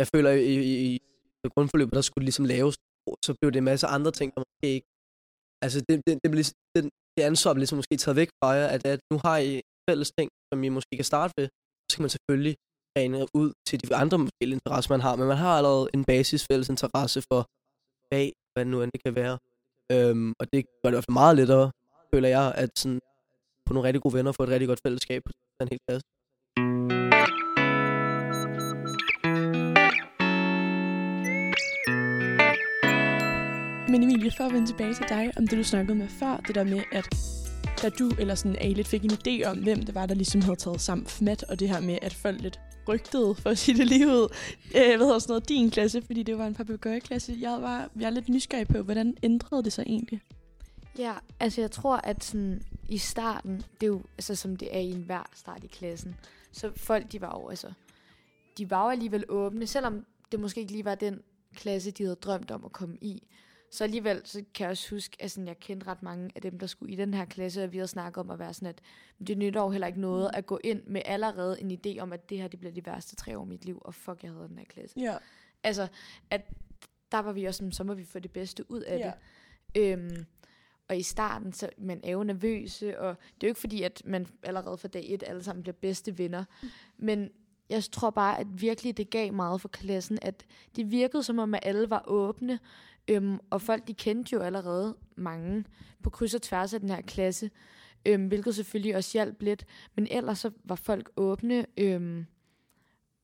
Jeg 0.00 0.06
føler, 0.14 0.30
i, 0.30 0.54
i, 0.72 0.94
i 1.44 1.48
grundforløbet, 1.54 1.94
der 1.94 2.00
skulle 2.00 2.24
ligesom 2.24 2.44
laves, 2.44 2.74
så 3.26 3.30
blev 3.40 3.52
det 3.52 3.58
en 3.58 3.64
masse 3.72 3.86
andre 3.86 4.10
ting, 4.18 4.28
der 4.34 4.40
måske 4.40 4.68
ikke... 4.76 4.86
Altså, 5.64 5.78
det, 5.88 5.94
det, 6.06 6.12
det, 6.22 6.28
blev, 6.30 6.38
ligesom- 6.42 6.62
den, 6.76 6.84
det 7.16 7.22
ansvar 7.30 7.52
blev 7.52 7.60
ligesom 7.60 7.78
måske 7.78 7.96
taget 7.96 8.16
væk 8.16 8.30
fra 8.38 8.48
jer, 8.58 8.66
at, 8.66 8.86
at 8.86 9.00
nu 9.12 9.16
har 9.24 9.38
I 9.38 9.60
fælles 9.90 10.10
ting, 10.18 10.28
som 10.52 10.64
I 10.64 10.68
måske 10.68 10.92
kan 11.00 11.04
starte 11.12 11.32
ved, 11.38 11.48
så 11.90 11.96
kan 11.96 12.02
man 12.02 12.10
selvfølgelig 12.16 12.56
bane 12.94 13.26
ud 13.40 13.52
til 13.68 13.76
de 13.82 13.94
andre 14.02 14.18
forskellige 14.18 14.56
interesser, 14.60 14.90
man 14.94 15.00
har, 15.06 15.16
men 15.16 15.26
man 15.28 15.36
har 15.36 15.56
allerede 15.58 15.88
en 15.94 16.04
basis 16.04 16.46
fælles 16.50 16.68
interesse 16.68 17.22
for 17.30 17.40
bag, 18.10 18.32
hvad 18.52 18.64
nu 18.64 18.82
end 18.82 18.90
det 18.94 19.02
kan 19.06 19.14
være. 19.14 19.36
Øhm, 19.92 20.30
og 20.40 20.44
det 20.52 20.60
gør 20.80 20.88
det 20.88 20.94
i 20.94 20.96
hvert 20.96 21.04
fald 21.08 21.20
meget 21.22 21.36
lettere, 21.36 21.66
føler 22.14 22.28
jeg, 22.28 22.46
at 22.62 22.70
sådan, 22.78 23.00
på 23.66 23.70
nogle 23.72 23.86
rigtig 23.86 24.02
gode 24.02 24.14
venner 24.14 24.32
få 24.32 24.42
et 24.42 24.48
rigtig 24.54 24.68
godt 24.68 24.80
fællesskab 24.86 25.22
på 25.24 25.32
en 25.64 25.68
hel 25.72 25.80
klasse. 25.88 26.06
Men 33.90 34.02
Emilie, 34.02 34.30
for 34.30 34.44
at 34.44 34.52
vende 34.52 34.66
tilbage 34.66 34.94
til 34.94 35.04
dig, 35.08 35.32
om 35.36 35.46
det 35.46 35.58
du 35.58 35.64
snakkede 35.64 35.98
med 35.98 36.08
før, 36.08 36.36
det 36.36 36.54
der 36.54 36.64
med, 36.64 36.82
at 36.92 37.06
da 37.82 37.88
du 37.88 38.10
eller 38.18 38.34
sådan 38.34 38.56
Ali 38.60 38.82
fik 38.82 39.04
en 39.04 39.10
idé 39.10 39.44
om, 39.50 39.58
hvem 39.62 39.82
det 39.82 39.94
var, 39.94 40.06
der 40.06 40.14
ligesom 40.14 40.42
havde 40.42 40.56
taget 40.56 40.80
sammen 40.80 41.06
FMAT, 41.06 41.42
og 41.42 41.60
det 41.60 41.68
her 41.68 41.80
med, 41.80 41.98
at 42.02 42.14
folk 42.14 42.40
lidt 42.40 42.60
rygtede 42.88 43.34
for 43.34 43.50
at 43.50 43.58
sige 43.58 43.78
det 43.78 43.86
lige 43.86 44.06
ud, 44.06 44.28
øh, 44.76 44.96
hvad 44.96 45.06
hedder 45.06 45.18
sådan 45.18 45.30
noget, 45.32 45.48
din 45.48 45.70
klasse, 45.70 46.02
fordi 46.02 46.22
det 46.22 46.38
var 46.38 46.46
en 46.46 46.54
papegøjeklasse. 46.54 47.36
Jeg 47.40 47.62
var, 47.62 47.90
jeg 48.00 48.06
er 48.06 48.10
lidt 48.10 48.28
nysgerrig 48.28 48.68
på, 48.68 48.82
hvordan 48.82 49.16
ændrede 49.22 49.64
det 49.64 49.72
sig 49.72 49.84
egentlig? 49.86 50.20
Ja, 50.98 51.12
altså 51.40 51.60
jeg 51.60 51.70
tror, 51.70 51.96
at 51.96 52.24
sådan, 52.24 52.62
i 52.88 52.98
starten, 52.98 53.56
det 53.56 53.82
er 53.82 53.86
jo 53.86 54.02
altså, 54.18 54.34
som 54.34 54.56
det 54.56 54.76
er 54.76 54.80
i 54.80 54.90
enhver 54.90 55.30
start 55.34 55.64
i 55.64 55.66
klassen, 55.66 56.16
så 56.52 56.70
folk, 56.76 57.12
de 57.12 57.20
var 57.20 57.40
jo 57.42 57.48
altså, 57.48 57.72
de 58.58 58.70
var 58.70 58.84
jo 58.84 58.90
alligevel 58.90 59.24
åbne, 59.28 59.66
selvom 59.66 60.04
det 60.32 60.40
måske 60.40 60.60
ikke 60.60 60.72
lige 60.72 60.84
var 60.84 60.94
den 60.94 61.20
klasse, 61.54 61.90
de 61.90 62.02
havde 62.02 62.16
drømt 62.16 62.50
om 62.50 62.64
at 62.64 62.72
komme 62.72 62.96
i. 63.00 63.22
Så 63.70 63.84
alligevel, 63.84 64.22
så 64.24 64.44
kan 64.54 64.64
jeg 64.64 64.70
også 64.70 64.94
huske, 64.94 65.16
at 65.22 65.30
sådan, 65.30 65.46
jeg 65.48 65.60
kendte 65.60 65.86
ret 65.86 66.02
mange 66.02 66.30
af 66.34 66.42
dem, 66.42 66.58
der 66.58 66.66
skulle 66.66 66.92
i 66.92 66.96
den 66.96 67.14
her 67.14 67.24
klasse, 67.24 67.64
og 67.64 67.72
vi 67.72 67.76
havde 67.76 67.88
snakket 67.88 68.20
om 68.20 68.30
at 68.30 68.38
være 68.38 68.54
sådan, 68.54 68.68
at 68.68 68.80
det 69.28 69.38
nytter 69.38 69.60
jo 69.60 69.70
heller 69.70 69.86
ikke 69.86 70.00
noget 70.00 70.30
at 70.34 70.46
gå 70.46 70.60
ind 70.64 70.82
med 70.86 71.02
allerede 71.04 71.60
en 71.60 71.70
idé 71.70 72.00
om, 72.00 72.12
at 72.12 72.30
det 72.30 72.38
her 72.38 72.48
det 72.48 72.60
bliver 72.60 72.72
de 72.72 72.86
værste 72.86 73.16
tre 73.16 73.38
år 73.38 73.44
i 73.44 73.48
mit 73.48 73.64
liv, 73.64 73.82
og 73.84 73.94
fuck, 73.94 74.22
jeg 74.22 74.32
havde 74.32 74.48
den 74.48 74.58
her 74.58 74.64
klasse. 74.64 75.00
Ja. 75.00 75.16
Altså, 75.62 75.88
at 76.30 76.50
der 77.12 77.18
var 77.18 77.32
vi 77.32 77.44
også 77.44 77.58
sådan, 77.58 77.72
så 77.72 77.84
må 77.84 77.94
vi 77.94 78.04
få 78.04 78.18
det 78.18 78.30
bedste 78.30 78.70
ud 78.70 78.80
af 78.80 78.98
Ja. 78.98 79.12
det. 79.74 79.82
Øhm, 79.82 80.26
og 80.88 80.96
i 80.96 81.02
starten, 81.02 81.52
så 81.52 81.68
man 81.78 82.00
er 82.04 82.10
jo 82.10 82.22
nervøse, 82.22 83.00
og 83.00 83.16
det 83.34 83.42
er 83.42 83.46
jo 83.46 83.50
ikke 83.50 83.60
fordi, 83.60 83.82
at 83.82 84.02
man 84.04 84.26
allerede 84.42 84.78
fra 84.78 84.88
dag 84.88 85.04
et 85.14 85.22
alle 85.26 85.42
sammen 85.44 85.62
bliver 85.62 85.76
bedste 85.80 86.18
venner. 86.18 86.44
Men 86.96 87.30
jeg 87.70 87.84
tror 87.84 88.10
bare, 88.10 88.38
at 88.40 88.46
virkelig 88.50 88.96
det 88.96 89.10
gav 89.10 89.32
meget 89.32 89.60
for 89.60 89.68
klassen, 89.68 90.18
at 90.22 90.44
det 90.76 90.90
virkede 90.90 91.22
som 91.22 91.38
om, 91.38 91.54
at 91.54 91.60
alle 91.62 91.90
var 91.90 92.02
åbne, 92.06 92.58
øhm, 93.08 93.38
og 93.50 93.62
folk 93.62 93.88
de 93.88 93.94
kendte 93.94 94.32
jo 94.32 94.40
allerede 94.40 94.96
mange 95.16 95.64
på 96.02 96.10
kryds 96.10 96.34
og 96.34 96.42
tværs 96.42 96.74
af 96.74 96.80
den 96.80 96.88
her 96.88 97.00
klasse, 97.00 97.50
øhm, 98.06 98.26
hvilket 98.26 98.54
selvfølgelig 98.54 98.96
også 98.96 99.10
hjalp 99.12 99.42
lidt. 99.42 99.64
Men 99.94 100.06
ellers 100.10 100.38
så 100.38 100.50
var 100.64 100.74
folk 100.74 101.10
åbne, 101.16 101.66
øhm, 101.76 102.26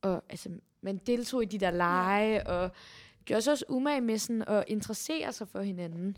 og 0.03 0.23
altså, 0.29 0.51
man 0.81 0.97
deltog 0.97 1.43
i 1.43 1.47
de 1.47 1.59
der 1.59 1.71
lege, 1.71 2.47
og 2.47 2.71
gjorde 3.25 3.43
sig 3.43 3.53
også 3.53 3.65
umage 3.69 4.01
med 4.01 4.19
sådan 4.19 4.45
at 4.49 4.65
interessere 4.67 5.33
sig 5.33 5.49
for 5.49 5.61
hinanden. 5.61 6.17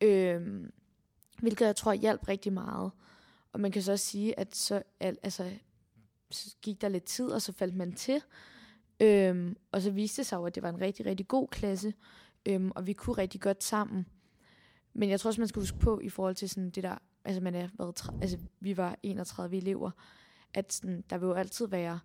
Øhm, 0.00 0.72
hvilket 1.38 1.66
jeg 1.66 1.76
tror 1.76 1.92
hjalp 1.92 2.28
rigtig 2.28 2.52
meget. 2.52 2.90
Og 3.52 3.60
man 3.60 3.72
kan 3.72 3.82
så 3.82 3.92
også 3.92 4.06
sige, 4.06 4.40
at 4.40 4.56
så, 4.56 4.82
al, 5.00 5.18
altså, 5.22 5.50
så 6.30 6.56
gik 6.62 6.80
der 6.80 6.88
lidt 6.88 7.04
tid, 7.04 7.28
og 7.28 7.42
så 7.42 7.52
faldt 7.52 7.76
man 7.76 7.92
til. 7.92 8.22
Øhm, 9.00 9.56
og 9.72 9.82
så 9.82 9.90
viste 9.90 10.22
det 10.22 10.26
sig 10.26 10.36
jo, 10.36 10.46
at 10.46 10.54
det 10.54 10.62
var 10.62 10.68
en 10.68 10.80
rigtig, 10.80 11.06
rigtig 11.06 11.28
god 11.28 11.48
klasse, 11.48 11.94
øhm, 12.46 12.70
og 12.74 12.86
vi 12.86 12.92
kunne 12.92 13.18
rigtig 13.18 13.40
godt 13.40 13.64
sammen. 13.64 14.06
Men 14.94 15.10
jeg 15.10 15.20
tror 15.20 15.28
også, 15.28 15.40
man 15.40 15.48
skal 15.48 15.62
huske 15.62 15.78
på, 15.78 16.00
i 16.00 16.08
forhold 16.08 16.34
til 16.34 16.48
sådan 16.48 16.70
det 16.70 16.82
der, 16.82 16.98
altså, 17.24 17.40
man 17.40 17.54
er, 17.54 17.68
været, 17.78 18.10
altså 18.22 18.38
vi 18.60 18.76
var 18.76 18.98
31 19.02 19.56
elever, 19.56 19.90
at 20.54 20.72
sådan, 20.72 21.04
der 21.10 21.18
vil 21.18 21.26
jo 21.26 21.32
altid 21.32 21.68
være 21.68 21.98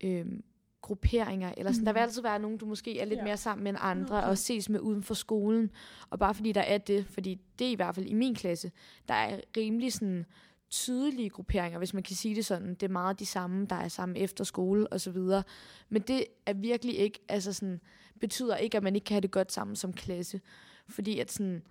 øhm, 0.00 0.44
grupperinger, 0.82 1.52
eller 1.56 1.72
sådan, 1.72 1.82
mm. 1.82 1.84
der 1.84 1.92
vil 1.92 2.00
altid 2.00 2.22
være 2.22 2.38
nogen, 2.38 2.58
du 2.58 2.66
måske 2.66 3.00
er 3.00 3.04
lidt 3.04 3.18
ja. 3.18 3.24
mere 3.24 3.36
sammen 3.36 3.64
med 3.64 3.70
end 3.70 3.78
andre, 3.80 4.18
Okay. 4.18 4.28
og 4.28 4.38
ses 4.38 4.68
med 4.68 4.80
uden 4.80 5.02
for 5.02 5.14
skolen. 5.14 5.70
Og 6.10 6.18
bare 6.18 6.34
fordi 6.34 6.52
der 6.52 6.60
er 6.60 6.78
det, 6.78 7.06
fordi 7.06 7.40
det 7.58 7.66
er 7.66 7.70
i 7.70 7.74
hvert 7.74 7.94
fald 7.94 8.06
i 8.06 8.14
min 8.14 8.34
klasse, 8.34 8.72
der 9.08 9.14
er 9.14 9.40
rimelig 9.56 9.92
sådan 9.92 10.26
tydelige 10.70 11.30
grupperinger, 11.30 11.78
hvis 11.78 11.94
man 11.94 12.02
kan 12.02 12.16
sige 12.16 12.34
det 12.34 12.46
sådan. 12.46 12.68
Det 12.68 12.82
er 12.82 12.88
meget 12.88 13.18
de 13.18 13.26
samme, 13.26 13.66
der 13.66 13.76
er 13.76 13.88
sammen 13.88 14.16
efter 14.16 14.44
skole 14.44 14.92
og 14.92 15.00
så 15.00 15.10
videre. 15.10 15.42
Men 15.88 16.02
det 16.02 16.24
er 16.46 16.52
virkelig 16.52 16.98
ikke, 16.98 17.20
altså 17.28 17.52
sådan, 17.52 17.80
betyder 18.20 18.56
ikke, 18.56 18.76
at 18.76 18.82
man 18.82 18.94
ikke 18.94 19.04
kan 19.04 19.14
have 19.14 19.20
det 19.20 19.30
godt 19.30 19.52
sammen 19.52 19.76
som 19.76 19.92
klasse. 19.92 20.40
Fordi 20.88 21.18
at 21.18 21.32
sådan, 21.32 21.62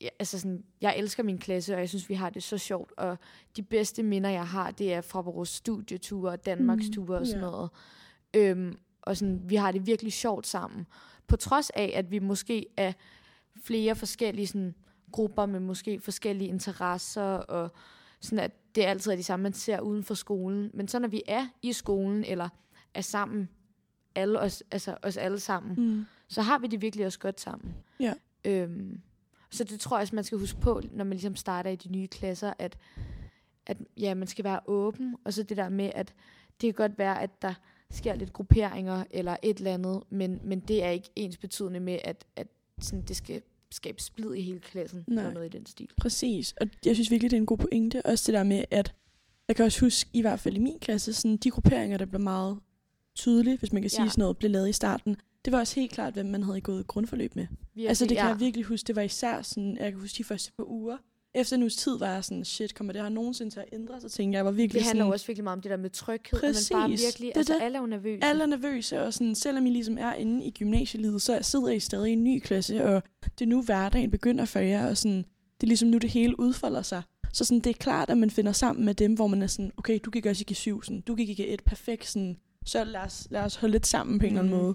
ja, 0.00 0.08
altså 0.18 0.38
sådan, 0.38 0.64
jeg 0.80 0.98
elsker 0.98 1.22
min 1.22 1.38
klasse, 1.38 1.74
og 1.74 1.80
jeg 1.80 1.88
synes, 1.88 2.08
vi 2.08 2.14
har 2.14 2.30
det 2.30 2.42
så 2.42 2.58
sjovt. 2.58 2.92
Og 2.96 3.18
de 3.56 3.62
bedste 3.62 4.02
minder, 4.02 4.30
jeg 4.30 4.46
har, 4.48 4.70
det 4.70 4.92
er 4.92 5.00
fra 5.00 5.20
vores 5.20 5.48
studieture 5.48 6.30
og 6.30 6.46
Danmarks 6.46 6.86
ture 6.94 7.18
og 7.18 7.26
sådan 7.26 7.42
ja. 7.42 7.50
noget. 7.50 7.70
Øhm, 8.34 8.78
og 9.02 9.16
sådan, 9.16 9.40
vi 9.44 9.56
har 9.56 9.72
det 9.72 9.86
virkelig 9.86 10.12
sjovt 10.12 10.46
sammen. 10.46 10.86
På 11.26 11.36
trods 11.36 11.70
af, 11.70 11.92
at 11.94 12.10
vi 12.10 12.18
måske 12.18 12.66
er 12.76 12.92
flere 13.64 13.94
forskellige 13.94 14.46
sådan, 14.46 14.74
grupper 15.12 15.46
med 15.46 15.60
måske 15.60 16.00
forskellige 16.00 16.48
interesser, 16.48 17.22
og 17.22 17.72
sådan 18.20 18.38
at 18.38 18.74
det 18.74 18.82
altid 18.82 19.12
er 19.12 19.16
de 19.16 19.22
samme, 19.22 19.42
man 19.42 19.52
ser 19.52 19.80
uden 19.80 20.04
for 20.04 20.14
skolen. 20.14 20.70
Men 20.74 20.88
så 20.88 20.98
når 20.98 21.08
vi 21.08 21.22
er 21.28 21.46
i 21.62 21.72
skolen, 21.72 22.24
eller 22.24 22.48
er 22.94 23.00
sammen, 23.00 23.48
alle 24.16 24.40
os, 24.40 24.62
altså 24.70 24.96
os 25.02 25.16
alle 25.16 25.40
sammen, 25.40 25.74
Mm. 25.96 26.04
så 26.28 26.42
har 26.42 26.58
vi 26.58 26.66
det 26.66 26.82
virkelig 26.82 27.06
også 27.06 27.18
godt 27.18 27.40
sammen. 27.40 27.74
Ja. 28.00 28.12
Øhm, 28.44 29.00
så 29.50 29.64
det 29.64 29.80
tror 29.80 29.96
jeg 29.96 30.02
også, 30.02 30.14
man 30.14 30.24
skal 30.24 30.38
huske 30.38 30.60
på, 30.60 30.80
når 30.92 31.04
man 31.04 31.12
ligesom 31.12 31.36
starter 31.36 31.70
i 31.70 31.76
de 31.76 31.88
nye 31.92 32.06
klasser, 32.06 32.52
at, 32.58 32.78
at 33.66 33.76
ja, 33.96 34.14
man 34.14 34.28
skal 34.28 34.44
være 34.44 34.60
åben, 34.66 35.16
og 35.24 35.32
så 35.32 35.42
det 35.42 35.56
der 35.56 35.68
med, 35.68 35.90
at 35.94 36.14
det 36.60 36.66
kan 36.66 36.74
godt 36.88 36.98
være, 36.98 37.22
at 37.22 37.42
der 37.42 37.54
sker 37.90 38.14
lidt 38.14 38.32
grupperinger 38.32 39.04
eller 39.10 39.36
et 39.42 39.56
eller 39.58 39.74
andet, 39.74 40.02
men, 40.10 40.40
men 40.44 40.60
det 40.60 40.84
er 40.84 40.88
ikke 40.90 41.08
ens 41.16 41.36
betydende 41.36 41.80
med, 41.80 41.98
at, 42.04 42.24
at 42.36 42.46
sådan, 42.80 43.02
det 43.02 43.16
skal 43.16 43.42
skabe 43.70 44.02
splid 44.02 44.34
i 44.34 44.42
hele 44.42 44.58
klassen, 44.60 45.04
Nej. 45.06 45.22
eller 45.22 45.34
noget 45.34 45.54
i 45.54 45.58
den 45.58 45.66
stil. 45.66 45.88
Præcis, 45.96 46.54
og 46.60 46.66
jeg 46.84 46.94
synes 46.96 47.10
virkelig, 47.10 47.30
det 47.30 47.36
er 47.36 47.40
en 47.40 47.46
god 47.46 47.58
pointe. 47.58 48.06
Også 48.06 48.24
det 48.32 48.38
der 48.38 48.44
med, 48.44 48.64
at 48.70 48.94
jeg 49.48 49.56
kan 49.56 49.64
også 49.64 49.80
huske, 49.80 50.10
i 50.12 50.20
hvert 50.20 50.40
fald 50.40 50.56
i 50.56 50.58
min 50.58 50.78
klasse, 50.78 51.12
sådan 51.14 51.36
de 51.36 51.50
grupperinger, 51.50 51.98
der 51.98 52.04
blev 52.06 52.20
meget 52.20 52.58
tydelige, 53.16 53.58
hvis 53.58 53.72
man 53.72 53.82
kan 53.82 53.90
sige 53.90 54.02
Ja. 54.02 54.08
sådan 54.08 54.22
noget, 54.22 54.36
blev 54.36 54.50
lavet 54.50 54.68
i 54.68 54.72
starten. 54.72 55.16
Det 55.44 55.52
var 55.52 55.58
også 55.58 55.74
helt 55.80 55.92
klart, 55.92 56.12
hvem 56.14 56.26
man 56.26 56.42
havde 56.42 56.60
gået 56.60 56.86
grundforløb 56.86 57.36
med. 57.36 57.46
Virkelig, 57.74 57.88
altså 57.88 58.04
det 58.04 58.16
kan 58.16 58.26
ja. 58.26 58.30
jeg 58.30 58.40
virkelig 58.40 58.64
huske. 58.66 58.86
Det 58.86 58.96
var 58.96 59.02
især 59.02 59.42
sådan, 59.42 59.76
jeg 59.80 59.92
kan 59.92 60.00
huske 60.00 60.18
de 60.18 60.24
første 60.24 60.52
par 60.58 60.64
uger. 60.70 60.96
Efter 61.34 61.56
en 61.56 61.62
uges 61.62 61.76
tid 61.76 61.98
var 61.98 62.12
jeg 62.14 62.24
sådan, 62.24 62.44
shit, 62.44 62.74
kommer 62.74 62.92
det 62.92 63.02
her 63.02 63.08
nogensinde 63.08 63.50
til 63.50 63.60
at 63.60 63.66
ændre 63.72 64.00
sig? 64.00 64.10
Tænkte 64.10 64.36
jeg, 64.36 64.44
var 64.44 64.50
virkelig 64.50 64.80
Det 64.80 64.86
handler 64.86 65.04
sådan, 65.04 65.12
også 65.12 65.26
virkelig 65.26 65.44
meget 65.44 65.56
om 65.56 65.62
det 65.62 65.70
der 65.70 65.76
med 65.76 65.90
tryghed, 65.90 66.40
Præcis, 66.40 66.70
man 66.70 66.80
bare 66.80 66.90
virkelig, 66.90 67.28
det 67.34 67.36
altså 67.36 67.54
det. 67.54 67.62
alle 67.62 67.78
er 67.78 67.86
nervøse. 67.86 68.24
alle 68.24 68.42
er 68.42 68.46
nervøse, 68.46 69.02
og 69.02 69.14
sådan, 69.14 69.34
selvom 69.34 69.66
I 69.66 69.70
ligesom 69.70 69.98
er 69.98 70.14
inde 70.14 70.44
i 70.44 70.50
gymnasielivet, 70.50 71.22
så 71.22 71.38
sidder 71.42 71.68
I 71.68 71.80
stadig 71.80 72.08
i 72.10 72.12
en 72.12 72.24
ny 72.24 72.40
klasse, 72.40 72.84
og 72.84 73.02
det 73.38 73.44
er 73.44 73.48
nu 73.48 73.62
hverdagen 73.62 74.10
begynder 74.10 74.44
for 74.44 74.58
jer, 74.58 74.86
og 74.88 74.96
sådan, 74.96 75.18
det 75.60 75.62
er 75.62 75.66
ligesom 75.66 75.88
nu 75.88 75.98
det 75.98 76.10
hele 76.10 76.40
udfolder 76.40 76.82
sig. 76.82 77.02
Så 77.32 77.44
sådan, 77.44 77.60
det 77.60 77.70
er 77.70 77.74
klart, 77.74 78.10
at 78.10 78.18
man 78.18 78.30
finder 78.30 78.52
sammen 78.52 78.84
med 78.84 78.94
dem, 78.94 79.14
hvor 79.14 79.26
man 79.26 79.42
er 79.42 79.46
sådan, 79.46 79.72
okay, 79.76 79.98
du 80.04 80.10
gik 80.10 80.26
også 80.26 80.44
i 80.48 80.52
G7, 80.52 80.82
sådan, 80.82 81.00
du 81.00 81.14
gik 81.14 81.38
i 81.38 81.54
G1, 81.54 81.56
perfekt, 81.66 82.06
sådan, 82.08 82.36
så 82.66 82.84
lad 82.84 83.00
os, 83.00 83.26
lad 83.30 83.40
os 83.42 83.56
holde 83.56 83.72
lidt 83.72 83.86
sammen 83.86 84.18
på 84.18 84.26
en 84.26 84.32
eller 84.32 84.42
anden 84.42 84.58
måde. 84.60 84.74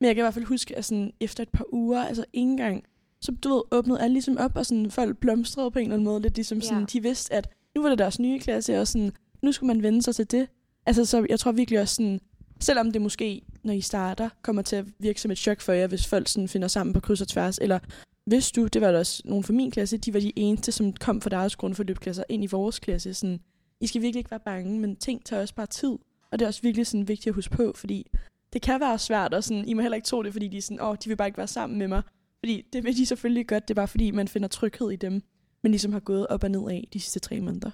Men 0.00 0.06
jeg 0.06 0.14
kan 0.14 0.22
i 0.22 0.24
hvert 0.24 0.34
fald 0.34 0.44
huske, 0.44 0.78
at 0.78 0.84
sådan, 0.84 1.12
efter 1.20 1.42
et 1.42 1.48
par 1.48 1.64
uger, 1.72 2.04
altså 2.04 2.24
ikke 2.32 2.50
engang, 2.50 2.84
så 3.20 3.32
du 3.32 3.48
ved, 3.54 3.62
åbnede 3.70 4.00
alle 4.00 4.12
ligesom 4.14 4.36
op, 4.38 4.56
og 4.56 4.66
sådan, 4.66 4.90
folk 4.90 5.18
blomstrede 5.18 5.70
på 5.70 5.78
en 5.78 5.82
eller 5.84 5.94
anden 5.94 6.04
måde, 6.04 6.20
lidt 6.22 6.34
ligesom 6.34 6.60
sådan, 6.60 6.78
Ja. 6.78 6.86
de 6.92 7.02
vidste, 7.02 7.34
at 7.34 7.48
nu 7.74 7.82
var 7.82 7.88
det 7.88 7.98
deres 7.98 8.18
nye 8.20 8.38
klasse, 8.38 8.80
og 8.80 8.88
sådan, 8.88 9.12
nu 9.42 9.52
skulle 9.52 9.74
man 9.74 9.82
vende 9.82 10.02
sig 10.02 10.14
til 10.14 10.30
det. 10.30 10.48
Altså, 10.86 11.04
så 11.04 11.26
jeg 11.28 11.40
tror 11.40 11.52
virkelig 11.52 11.80
også 11.80 11.94
sådan, 11.94 12.20
selvom 12.60 12.92
det 12.92 13.02
måske, 13.02 13.42
når 13.64 13.72
I 13.72 13.80
starter, 13.80 14.28
kommer 14.42 14.62
til 14.62 14.76
at 14.76 14.84
virke 14.98 15.20
som 15.20 15.30
et 15.30 15.38
chok 15.38 15.60
for 15.60 15.72
jer, 15.72 15.86
hvis 15.86 16.06
folk 16.06 16.28
sådan 16.28 16.48
finder 16.48 16.68
sammen 16.68 16.92
på 16.92 17.00
kryds 17.00 17.20
og 17.20 17.28
tværs, 17.28 17.58
eller 17.58 17.78
hvis 18.26 18.52
du, 18.52 18.66
det 18.66 18.80
var 18.82 18.92
der 18.92 18.98
også 18.98 19.22
nogen 19.24 19.44
fra 19.44 19.52
min 19.52 19.70
klasse, 19.70 19.96
de 19.96 20.14
var 20.14 20.20
de 20.20 20.32
eneste, 20.36 20.72
som 20.72 20.92
kom 20.92 21.20
fra 21.20 21.30
deres 21.30 21.56
grundforløbsklasser 21.56 22.24
ind 22.28 22.44
i 22.44 22.46
vores 22.46 22.78
klasse. 22.78 23.14
Sådan, 23.14 23.40
I 23.80 23.86
skal 23.86 24.02
virkelig 24.02 24.18
ikke 24.20 24.30
være 24.30 24.40
bange, 24.44 24.78
men 24.80 24.96
ting 24.96 25.24
tager 25.24 25.42
også 25.42 25.54
bare 25.54 25.66
tid. 25.66 25.92
Og 26.32 26.38
det 26.38 26.44
er 26.44 26.48
også 26.48 26.62
virkelig 26.62 26.86
sådan 26.86 27.08
vigtigt 27.08 27.26
at 27.26 27.34
huske 27.34 27.56
på, 27.56 27.72
fordi 27.76 28.06
det 28.52 28.62
kan 28.62 28.80
være 28.80 28.98
svært, 28.98 29.34
og 29.34 29.44
sådan, 29.44 29.68
I 29.68 29.74
må 29.74 29.80
heller 29.82 29.96
ikke 29.96 30.06
tro 30.06 30.22
det, 30.22 30.32
fordi 30.32 30.48
de 30.48 30.56
er 30.58 30.62
sådan, 30.62 30.80
åh, 30.82 30.96
de 31.04 31.08
vil 31.08 31.16
bare 31.16 31.28
ikke 31.28 31.38
være 31.38 31.46
sammen 31.46 31.78
med 31.78 31.88
mig. 31.88 32.02
Fordi 32.40 32.64
det 32.72 32.84
vil 32.84 32.96
de 32.96 33.06
selvfølgelig 33.06 33.46
godt, 33.48 33.68
det 33.68 33.74
er 33.74 33.80
bare 33.80 33.88
fordi, 33.88 34.10
man 34.10 34.28
finder 34.28 34.48
tryghed 34.48 34.90
i 34.90 34.96
dem, 34.96 35.22
men 35.62 35.72
ligesom 35.72 35.92
har 35.92 36.00
gået 36.00 36.26
op 36.26 36.44
og 36.44 36.50
ned 36.50 36.70
af 36.70 36.88
de 36.92 37.00
sidste 37.00 37.20
tre 37.20 37.40
måneder. 37.40 37.70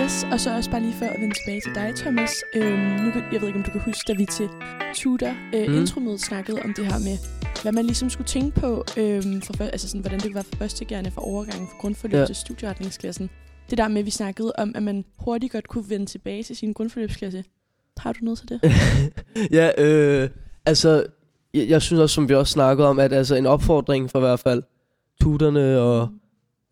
Yes, 0.00 0.24
og 0.32 0.40
så 0.40 0.54
også 0.56 0.70
bare 0.70 0.80
lige 0.80 0.92
for 0.94 1.06
at 1.06 1.20
vende 1.20 1.34
tilbage 1.34 1.60
til 1.60 1.74
dig, 1.74 1.92
Thomas. 1.96 2.30
Øhm, 2.54 2.78
nu, 2.78 3.10
kan- 3.10 3.22
jeg 3.32 3.40
ved 3.40 3.48
ikke, 3.48 3.58
om 3.58 3.64
du 3.64 3.70
kan 3.70 3.80
huske, 3.80 4.04
da 4.08 4.12
vi 4.18 4.26
til 4.26 4.48
Tudor 4.94 5.34
øh, 5.54 5.68
Mm. 5.68 5.74
intromødet 5.80 6.20
snakkede 6.20 6.62
om 6.62 6.74
det 6.74 6.86
her 6.86 6.98
med, 6.98 7.16
hvad 7.62 7.72
man 7.72 7.84
ligesom 7.84 8.10
skulle 8.10 8.26
tænke 8.28 8.60
på, 8.60 8.84
øhm, 8.96 9.42
for, 9.42 9.64
altså 9.64 9.88
sådan, 9.88 10.00
hvordan 10.00 10.20
det 10.20 10.34
var 10.34 10.42
for 10.42 10.56
førstegærende 10.56 11.10
for 11.10 11.20
overgangen 11.20 11.68
fra 11.68 11.76
grundforløb 11.78 12.14
ja. 12.20 12.26
til 12.26 12.34
studieretningsklassen. 12.36 13.30
Det 13.70 13.78
der 13.78 13.88
med, 13.88 13.98
at 13.98 14.06
vi 14.06 14.10
snakkede 14.10 14.52
om, 14.58 14.72
at 14.74 14.82
man 14.82 15.04
hurtigt 15.18 15.52
godt 15.52 15.68
kunne 15.68 15.90
vende 15.90 16.06
tilbage 16.06 16.42
til 16.42 16.56
sin 16.56 16.72
grundforløbsklasse. 16.72 17.44
Har 17.96 18.12
du 18.12 18.18
noget 18.22 18.38
til 18.38 18.48
det? 18.48 18.60
ja, 19.58 19.70
øh, 19.78 20.30
altså, 20.66 21.06
jeg, 21.54 21.68
jeg 21.68 21.82
synes 21.82 22.00
også, 22.00 22.14
som 22.14 22.28
vi 22.28 22.34
også 22.34 22.52
snakkede 22.52 22.88
om, 22.88 22.98
at 22.98 23.12
altså 23.12 23.34
en 23.34 23.46
opfordring 23.46 24.10
for 24.10 24.18
i 24.18 24.20
hvert 24.20 24.40
fald 24.40 24.62
tuterne 25.20 25.80
og 25.80 26.08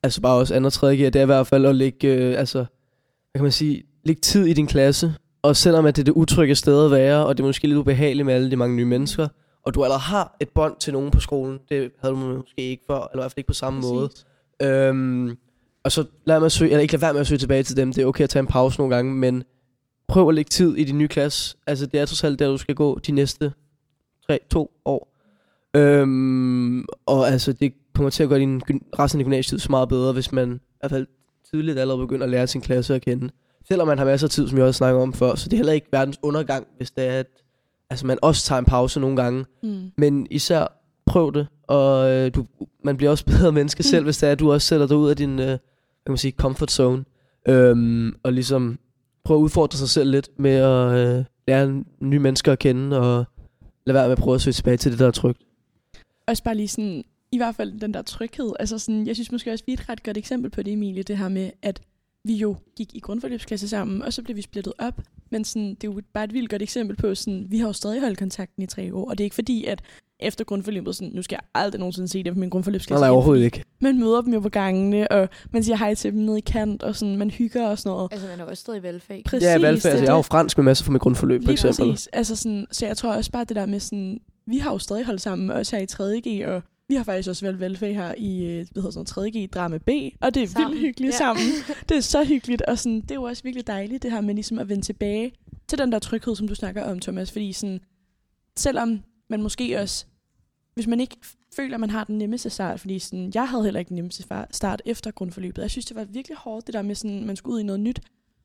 altså 0.03 0.21
bare 0.21 0.39
også 0.39 0.55
andre 0.55 0.71
tredje 0.71 0.97
gear, 0.97 1.11
det 1.11 1.19
er 1.19 1.23
i 1.23 1.27
hvert 1.27 1.47
fald 1.47 1.67
at 1.67 1.77
lægge, 1.77 2.09
øh, 2.09 2.39
altså, 2.39 2.59
hvad 2.59 3.39
kan 3.39 3.43
man 3.43 3.53
sige, 3.53 3.83
lægge 4.05 4.21
tid 4.21 4.47
i 4.47 4.53
din 4.53 4.67
klasse, 4.67 5.15
og 5.43 5.57
selvom 5.57 5.87
at 5.87 5.97
det 5.97 6.03
er 6.03 6.05
det 6.05 6.13
utrygge 6.13 6.55
sted 6.55 6.85
at 6.85 6.91
være, 6.91 7.27
og 7.27 7.37
det 7.37 7.43
er 7.43 7.47
måske 7.47 7.67
lidt 7.67 7.79
ubehageligt 7.79 8.27
med 8.27 8.35
alle 8.35 8.51
de 8.51 8.57
mange 8.57 8.77
nye 8.77 8.85
mennesker, 8.85 9.29
og 9.63 9.75
du 9.75 9.85
allerede 9.85 10.01
har 10.01 10.37
et 10.41 10.49
bånd 10.49 10.77
til 10.81 10.93
nogen 10.93 11.11
på 11.11 11.21
skolen, 11.21 11.59
det 11.69 11.91
havde 12.01 12.15
du 12.15 12.19
måske 12.19 12.53
ikke 12.57 12.85
før, 12.87 12.95
eller 12.95 13.23
i 13.23 13.23
hvert 13.23 13.31
fald 13.31 13.39
ikke 13.39 13.49
på 13.49 13.55
samme 13.55 13.81
måde, 13.81 14.11
Øhm, 14.63 15.37
og 15.87 15.93
så 15.93 16.05
lad 16.25 16.41
mig 16.41 16.53
søge, 16.53 16.71
eller 16.71 16.83
ikke 16.83 16.93
lad 16.93 17.01
være 17.01 17.13
med 17.13 17.21
at 17.21 17.27
søge 17.27 17.39
tilbage 17.39 17.63
til 17.63 17.77
dem. 17.77 17.93
Det 17.93 18.03
er 18.03 18.07
okay 18.07 18.25
at 18.25 18.31
tage 18.31 18.41
en 18.41 18.47
pause 18.47 18.79
nogle 18.79 18.95
gange, 18.95 19.15
men 19.15 19.45
prøv 20.09 20.29
at 20.29 20.35
lægge 20.35 20.49
tid 20.49 20.77
i 20.77 20.85
din 20.85 20.99
nye 20.99 21.09
klasse. 21.09 21.57
Altså, 21.67 21.87
det 21.87 22.01
er 22.01 22.05
trods 22.05 22.25
alt 22.25 22.39
der, 22.39 22.49
du 22.49 22.57
skal 22.57 22.75
gå 22.75 22.99
de 22.99 23.13
næste 23.13 23.53
tre, 24.27 24.39
to 24.51 24.71
år. 24.85 25.17
Øhm, 25.75 26.85
og 27.07 27.29
altså, 27.29 27.53
det 27.53 27.73
kommer 27.95 28.11
til 28.11 28.23
at 28.23 28.29
gøre 28.29 28.39
din 28.39 28.63
resten 28.99 29.21
af 29.21 29.25
din 29.25 29.25
gymnasietid 29.25 29.59
så 29.59 29.71
meget 29.71 29.89
bedre, 29.89 30.13
hvis 30.13 30.33
man 30.33 30.55
i 30.55 30.77
hvert 30.81 30.91
fald 30.91 31.07
tidligt 31.51 31.79
allerede 31.79 32.01
begynder 32.01 32.25
at 32.25 32.31
lære 32.31 32.47
sin 32.47 32.61
klasse 32.61 32.95
at 32.95 33.03
kende. 33.03 33.31
Selvom 33.69 33.89
man 33.89 33.99
har 33.99 34.05
masser 34.05 34.27
af 34.27 34.31
tid, 34.31 34.49
som 34.49 34.59
jeg 34.59 34.67
også 34.67 34.79
snakker 34.79 35.01
om 35.01 35.13
før, 35.13 35.35
så 35.35 35.49
det 35.49 35.53
er 35.53 35.57
heller 35.57 35.73
ikke 35.73 35.89
verdens 35.93 36.19
undergang, 36.23 36.67
hvis 36.77 36.91
det 36.91 37.07
er, 37.07 37.19
at 37.19 37.27
altså, 37.91 38.07
man 38.07 38.19
også 38.23 38.45
tager 38.45 38.59
en 38.59 38.65
pause 38.65 39.01
nogle 39.01 39.17
gange. 39.17 39.45
Mm. 39.63 39.91
Men 39.97 40.27
især 40.31 40.67
prøv 41.07 41.35
det, 41.35 41.47
og 41.63 42.11
øh, 42.11 42.35
du, 42.35 42.47
man 42.85 42.97
bliver 42.97 43.11
også 43.11 43.25
bedre 43.35 43.53
menneske 43.53 43.83
selv, 43.83 44.05
hvis 44.05 44.19
det 44.19 44.27
er, 44.27 44.33
at 44.33 44.41
du 44.41 44.53
også 44.53 44.67
sætter 44.67 44.87
dig 44.87 44.97
ud 44.97 45.11
af 45.11 45.17
din 45.17 45.39
øh, 45.39 45.59
kan 46.07 46.13
man 46.13 46.19
sige, 46.19 46.33
comfort 46.37 46.71
zone. 46.71 47.05
Øhm, 47.49 48.15
og 48.23 48.33
ligesom 48.33 48.79
prøve 49.25 49.39
at 49.39 49.43
udfordre 49.43 49.79
sig 49.79 49.89
selv 49.89 50.11
lidt 50.11 50.29
med 50.39 50.51
at 50.51 51.19
øh, 51.19 51.25
lære 51.49 51.85
nye 52.01 52.19
mennesker 52.19 52.53
at 52.53 52.59
kende, 52.59 52.99
og 53.01 53.25
lade 53.87 53.95
være 53.95 54.05
med 54.05 54.13
at 54.13 54.19
prøve 54.19 54.35
at 54.35 54.41
søge 54.41 54.53
tilbage 54.55 54.77
til 54.77 54.93
det, 54.93 54.99
der 54.99 55.07
er 55.07 55.11
trygt. 55.11 55.43
også 56.27 56.43
bare 56.43 56.55
lige 56.55 56.69
sådan, 56.69 57.05
i 57.33 57.37
hvert 57.37 57.55
fald 57.55 57.81
den 57.81 57.95
der 57.95 58.03
tryghed. 58.03 58.53
Altså 58.61 58.79
sådan, 58.79 59.07
jeg 59.07 59.17
synes 59.17 59.33
måske 59.33 59.53
også, 59.53 59.65
vi 59.67 59.73
er 59.73 59.77
et 59.77 59.89
ret 59.89 60.03
godt 60.03 60.17
eksempel 60.17 60.51
på 60.51 60.63
det, 60.63 60.73
Emilie, 60.73 61.03
det 61.03 61.19
her 61.19 61.29
med, 61.29 61.51
at 61.63 61.81
vi 62.25 62.35
jo 62.35 62.57
gik 62.77 62.95
i 62.95 63.01
grundforløbsklasse 63.01 63.69
sammen, 63.69 64.03
og 64.03 64.13
så 64.13 64.23
blev 64.23 64.37
vi 64.37 64.43
splittet 64.43 64.73
op. 64.79 65.01
Men 65.31 65.45
sådan, 65.45 65.69
det 65.69 65.85
er 65.85 65.93
jo 65.93 66.03
bare 66.13 66.25
et 66.25 66.33
vildt 66.33 66.51
godt 66.51 66.63
eksempel 66.63 66.97
på, 66.97 67.15
sådan, 67.15 67.47
vi 67.51 67.59
har 67.59 67.67
jo 67.67 67.73
stadig 67.73 68.01
holdt 68.01 68.19
kontakten 68.19 68.63
i 68.63 68.67
tre 68.67 68.95
år, 68.95 69.11
og 69.11 69.19
det 69.19 69.25
er 69.25 69.27
ikke 69.27 69.35
fordi, 69.35 69.65
at 69.65 69.83
efter 70.21 70.45
grundforløbet, 70.45 70.97
sådan, 70.97 71.13
nu 71.15 71.23
skal 71.23 71.35
jeg 71.35 71.63
aldrig 71.63 71.79
nogensinde 71.79 72.09
se 72.09 72.23
dem 72.23 72.35
på 72.35 72.39
min 72.41 72.47
Nej, 72.47 72.51
grundforløbsklasse. 72.51 73.01
nej, 73.01 73.09
igen, 73.09 73.15
overhovedet 73.15 73.45
ikke. 73.45 73.63
Man 73.81 73.99
møder 74.01 74.21
dem 74.21 74.33
jo 74.33 74.41
på 74.41 74.49
gangene, 74.49 75.09
og 75.13 75.29
man 75.51 75.63
siger 75.63 75.77
hej 75.77 75.95
til 75.95 76.13
dem 76.13 76.21
nede 76.21 76.39
i 76.39 76.41
kant, 76.41 76.83
og 76.83 76.97
sådan, 76.97 77.17
man 77.17 77.31
hygger 77.31 77.67
og 77.69 77.79
sådan 77.79 77.91
noget. 77.91 78.09
Altså, 78.13 78.27
man 78.29 78.41
er 78.41 78.45
jo 78.45 78.51
også 78.51 78.61
stadig 78.61 78.83
valgfag. 78.83 79.23
Præcis, 79.27 79.47
Ja, 79.47 79.53
valgfag. 79.59 79.69
det 79.71 79.85
er 79.85 79.91
Altså, 79.91 80.05
jeg 80.05 80.11
har 80.13 80.17
jo 80.17 80.23
det. 80.23 80.27
fransk 80.27 80.59
med 80.59 80.65
masser 80.65 80.85
fra 80.85 80.93
mit 80.93 81.01
grundforløb, 81.03 81.45
for 81.45 81.53
eksempel. 81.53 81.91
præcis. 81.91 82.07
Altså 82.07 82.37
sådan, 82.37 82.67
så 82.73 82.87
jeg 82.87 82.97
tror 82.97 83.13
også 83.13 83.31
bare 83.31 83.45
det 83.45 83.57
der 83.57 83.67
med 83.67 83.81
sådan, 83.81 84.19
vi 84.47 84.59
har 84.59 84.73
jo 84.73 84.79
stadig 84.79 85.05
holdt 85.05 85.21
sammen, 85.21 85.51
også 85.51 85.77
her 85.77 85.83
i 85.83 85.87
3.G, 86.21 86.49
og 86.49 86.63
vi 86.89 86.95
har 86.95 87.05
faktisk 87.05 87.29
også 87.29 87.47
valgt 87.47 87.61
valgfag 87.61 87.95
her 87.97 88.15
i, 88.19 88.45
øh, 88.45 88.67
hvad 88.73 88.83
hedder 88.83 88.91
sådan 88.91 89.07
noget, 89.17 89.35
3.G 89.35 89.51
drama 89.55 89.79
B, 89.79 89.91
og 90.21 90.35
det 90.35 90.43
er 90.43 90.47
Sammen. 90.47 90.71
vildt 90.71 90.87
hyggeligt 90.87 91.13
Ja. 91.13 91.19
sammen. 91.19 91.45
Det 91.89 91.97
er 91.97 92.01
så 92.01 92.25
hyggeligt, 92.25 92.63
og 92.63 92.79
sådan, 92.79 93.01
det 93.01 93.11
er 93.11 93.15
jo 93.15 93.23
også 93.23 93.43
virkelig 93.43 93.67
dejligt, 93.67 94.03
det 94.03 94.13
her 94.13 94.21
med 94.21 94.35
ligesom 94.35 94.59
at 94.59 94.69
vende 94.69 94.83
tilbage 94.83 95.33
til 95.69 95.79
den 95.79 95.93
der 95.93 95.99
tryghed, 95.99 96.37
som 96.37 96.49
du 96.49 96.55
snakker 96.55 96.85
om, 96.85 97.01
Thomas, 97.01 97.33
fordi 97.33 97.53
sådan, 97.53 97.81
selvom 98.57 99.01
man 99.29 99.43
måske 99.43 99.81
også, 99.81 100.07
hvis 100.75 100.87
man 100.87 101.01
ikke 101.01 101.17
føler, 101.57 101.75
at 101.75 101.81
man 101.81 101.91
har 101.91 102.05
den 102.05 102.19
nemmeste 102.19 102.51
start, 102.51 102.81
fordi 102.81 102.99
sådan, 102.99 103.33
jeg 103.35 103.49
havde 103.49 103.65
heller 103.65 103.81
ikke 103.81 103.89
den 103.89 103.95
nemmeste 103.95 104.25
start 104.51 104.83
efter 104.85 105.11
grundforløbet. 105.11 105.63
Jeg 105.63 105.71
synes, 105.71 105.87
det 105.87 105.97
var 105.97 106.05
virkelig 106.05 106.37
hårdt, 106.37 106.67
det 106.67 106.73
der 106.73 106.83
med, 106.83 106.95
sådan, 106.95 107.27
man 107.27 107.37
skulle 107.37 107.55
ud 107.55 107.61
i 107.61 107.65
noget 107.65 107.81
nyt. 107.81 108.01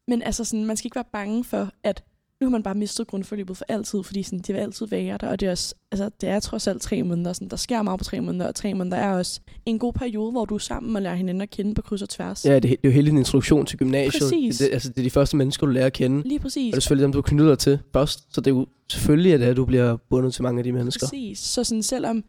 Men 0.08 0.22
altså, 0.22 0.44
sådan, 0.44 0.66
man 0.66 0.78
skal 0.78 0.88
ikke 0.88 0.96
være 0.96 1.06
bange 1.12 1.44
for, 1.44 1.72
at 1.84 2.04
nu 2.42 2.48
har 2.48 2.52
man 2.52 2.64
bare 2.64 2.76
mistet 2.76 3.08
grundforløbet 3.08 3.58
for 3.58 3.66
altid, 3.68 4.04
fordi 4.04 4.24
sådan, 4.24 4.40
det 4.40 4.56
vil 4.56 4.62
altid 4.62 4.88
være 4.88 5.18
der, 5.18 5.28
og 5.28 5.40
det 5.40 5.48
er, 5.48 5.52
også, 5.52 5.76
altså, 5.92 6.10
det 6.22 6.30
er 6.30 6.40
trods 6.40 6.68
alt 6.68 6.82
tre 6.82 7.04
måneder. 7.04 7.34
Sådan, 7.34 7.48
der 7.48 7.56
sker 7.56 7.82
meget 7.82 7.98
på 7.98 8.04
tre 8.04 8.22
måneder, 8.22 8.48
og 8.48 8.56
tre 8.56 8.74
måneder 8.74 8.98
er 8.98 9.14
også 9.14 9.40
en 9.66 9.80
god 9.80 9.94
periode, 9.94 10.32
hvor 10.32 10.46
du 10.46 10.56
er 10.56 10.60
sammen 10.60 10.96
og 10.96 11.02
lærer 11.02 11.16
hinanden 11.16 11.42
at 11.42 11.50
kende 11.50 11.74
på 11.74 11.82
kryds 11.82 12.02
og 12.02 12.10
tværs. 12.10 12.46
Ja, 12.46 12.56
det, 12.56 12.64
det 12.64 12.72
er 12.72 12.78
jo 12.84 12.92
hele 12.92 13.08
din 13.10 13.18
introduktion 13.18 13.66
til 13.66 13.78
gymnasiet. 13.78 14.24
Præcis. 14.24 14.58
Det, 14.58 14.68
det, 14.68 14.74
altså, 14.74 14.90
det 14.90 15.00
er 15.00 15.04
de 15.04 15.10
første 15.10 15.38
mennesker, 15.38 15.66
du 15.66 15.72
lærer 15.72 15.86
at 15.86 15.94
kende. 15.94 16.22
Lige 16.28 16.38
Og 16.38 16.42
præcis. 16.42 16.72
det 16.72 16.78
er 16.78 16.82
selvfølgelig 16.82 17.04
dem, 17.04 17.12
du 17.12 17.22
knytter 17.22 17.48
dig 17.48 17.60
til 17.60 17.80
først. 17.94 18.36
Så 18.36 18.42
det 18.42 18.52
er 18.52 18.56
jo 18.56 18.68
selvfølgelig, 18.90 19.34
at, 19.34 19.40
det 19.40 19.46
er, 19.46 19.52
at 19.52 19.58
du 19.58 19.66
bliver 19.66 19.98
bundet 20.10 20.34
til 20.34 20.44
mange 20.44 20.60
af 20.60 20.64
de 20.64 20.72
mennesker. 20.72 21.08
Præcis. 21.08 21.40
Så 21.40 21.64
sådan, 21.64 21.84
selvom 21.84 22.24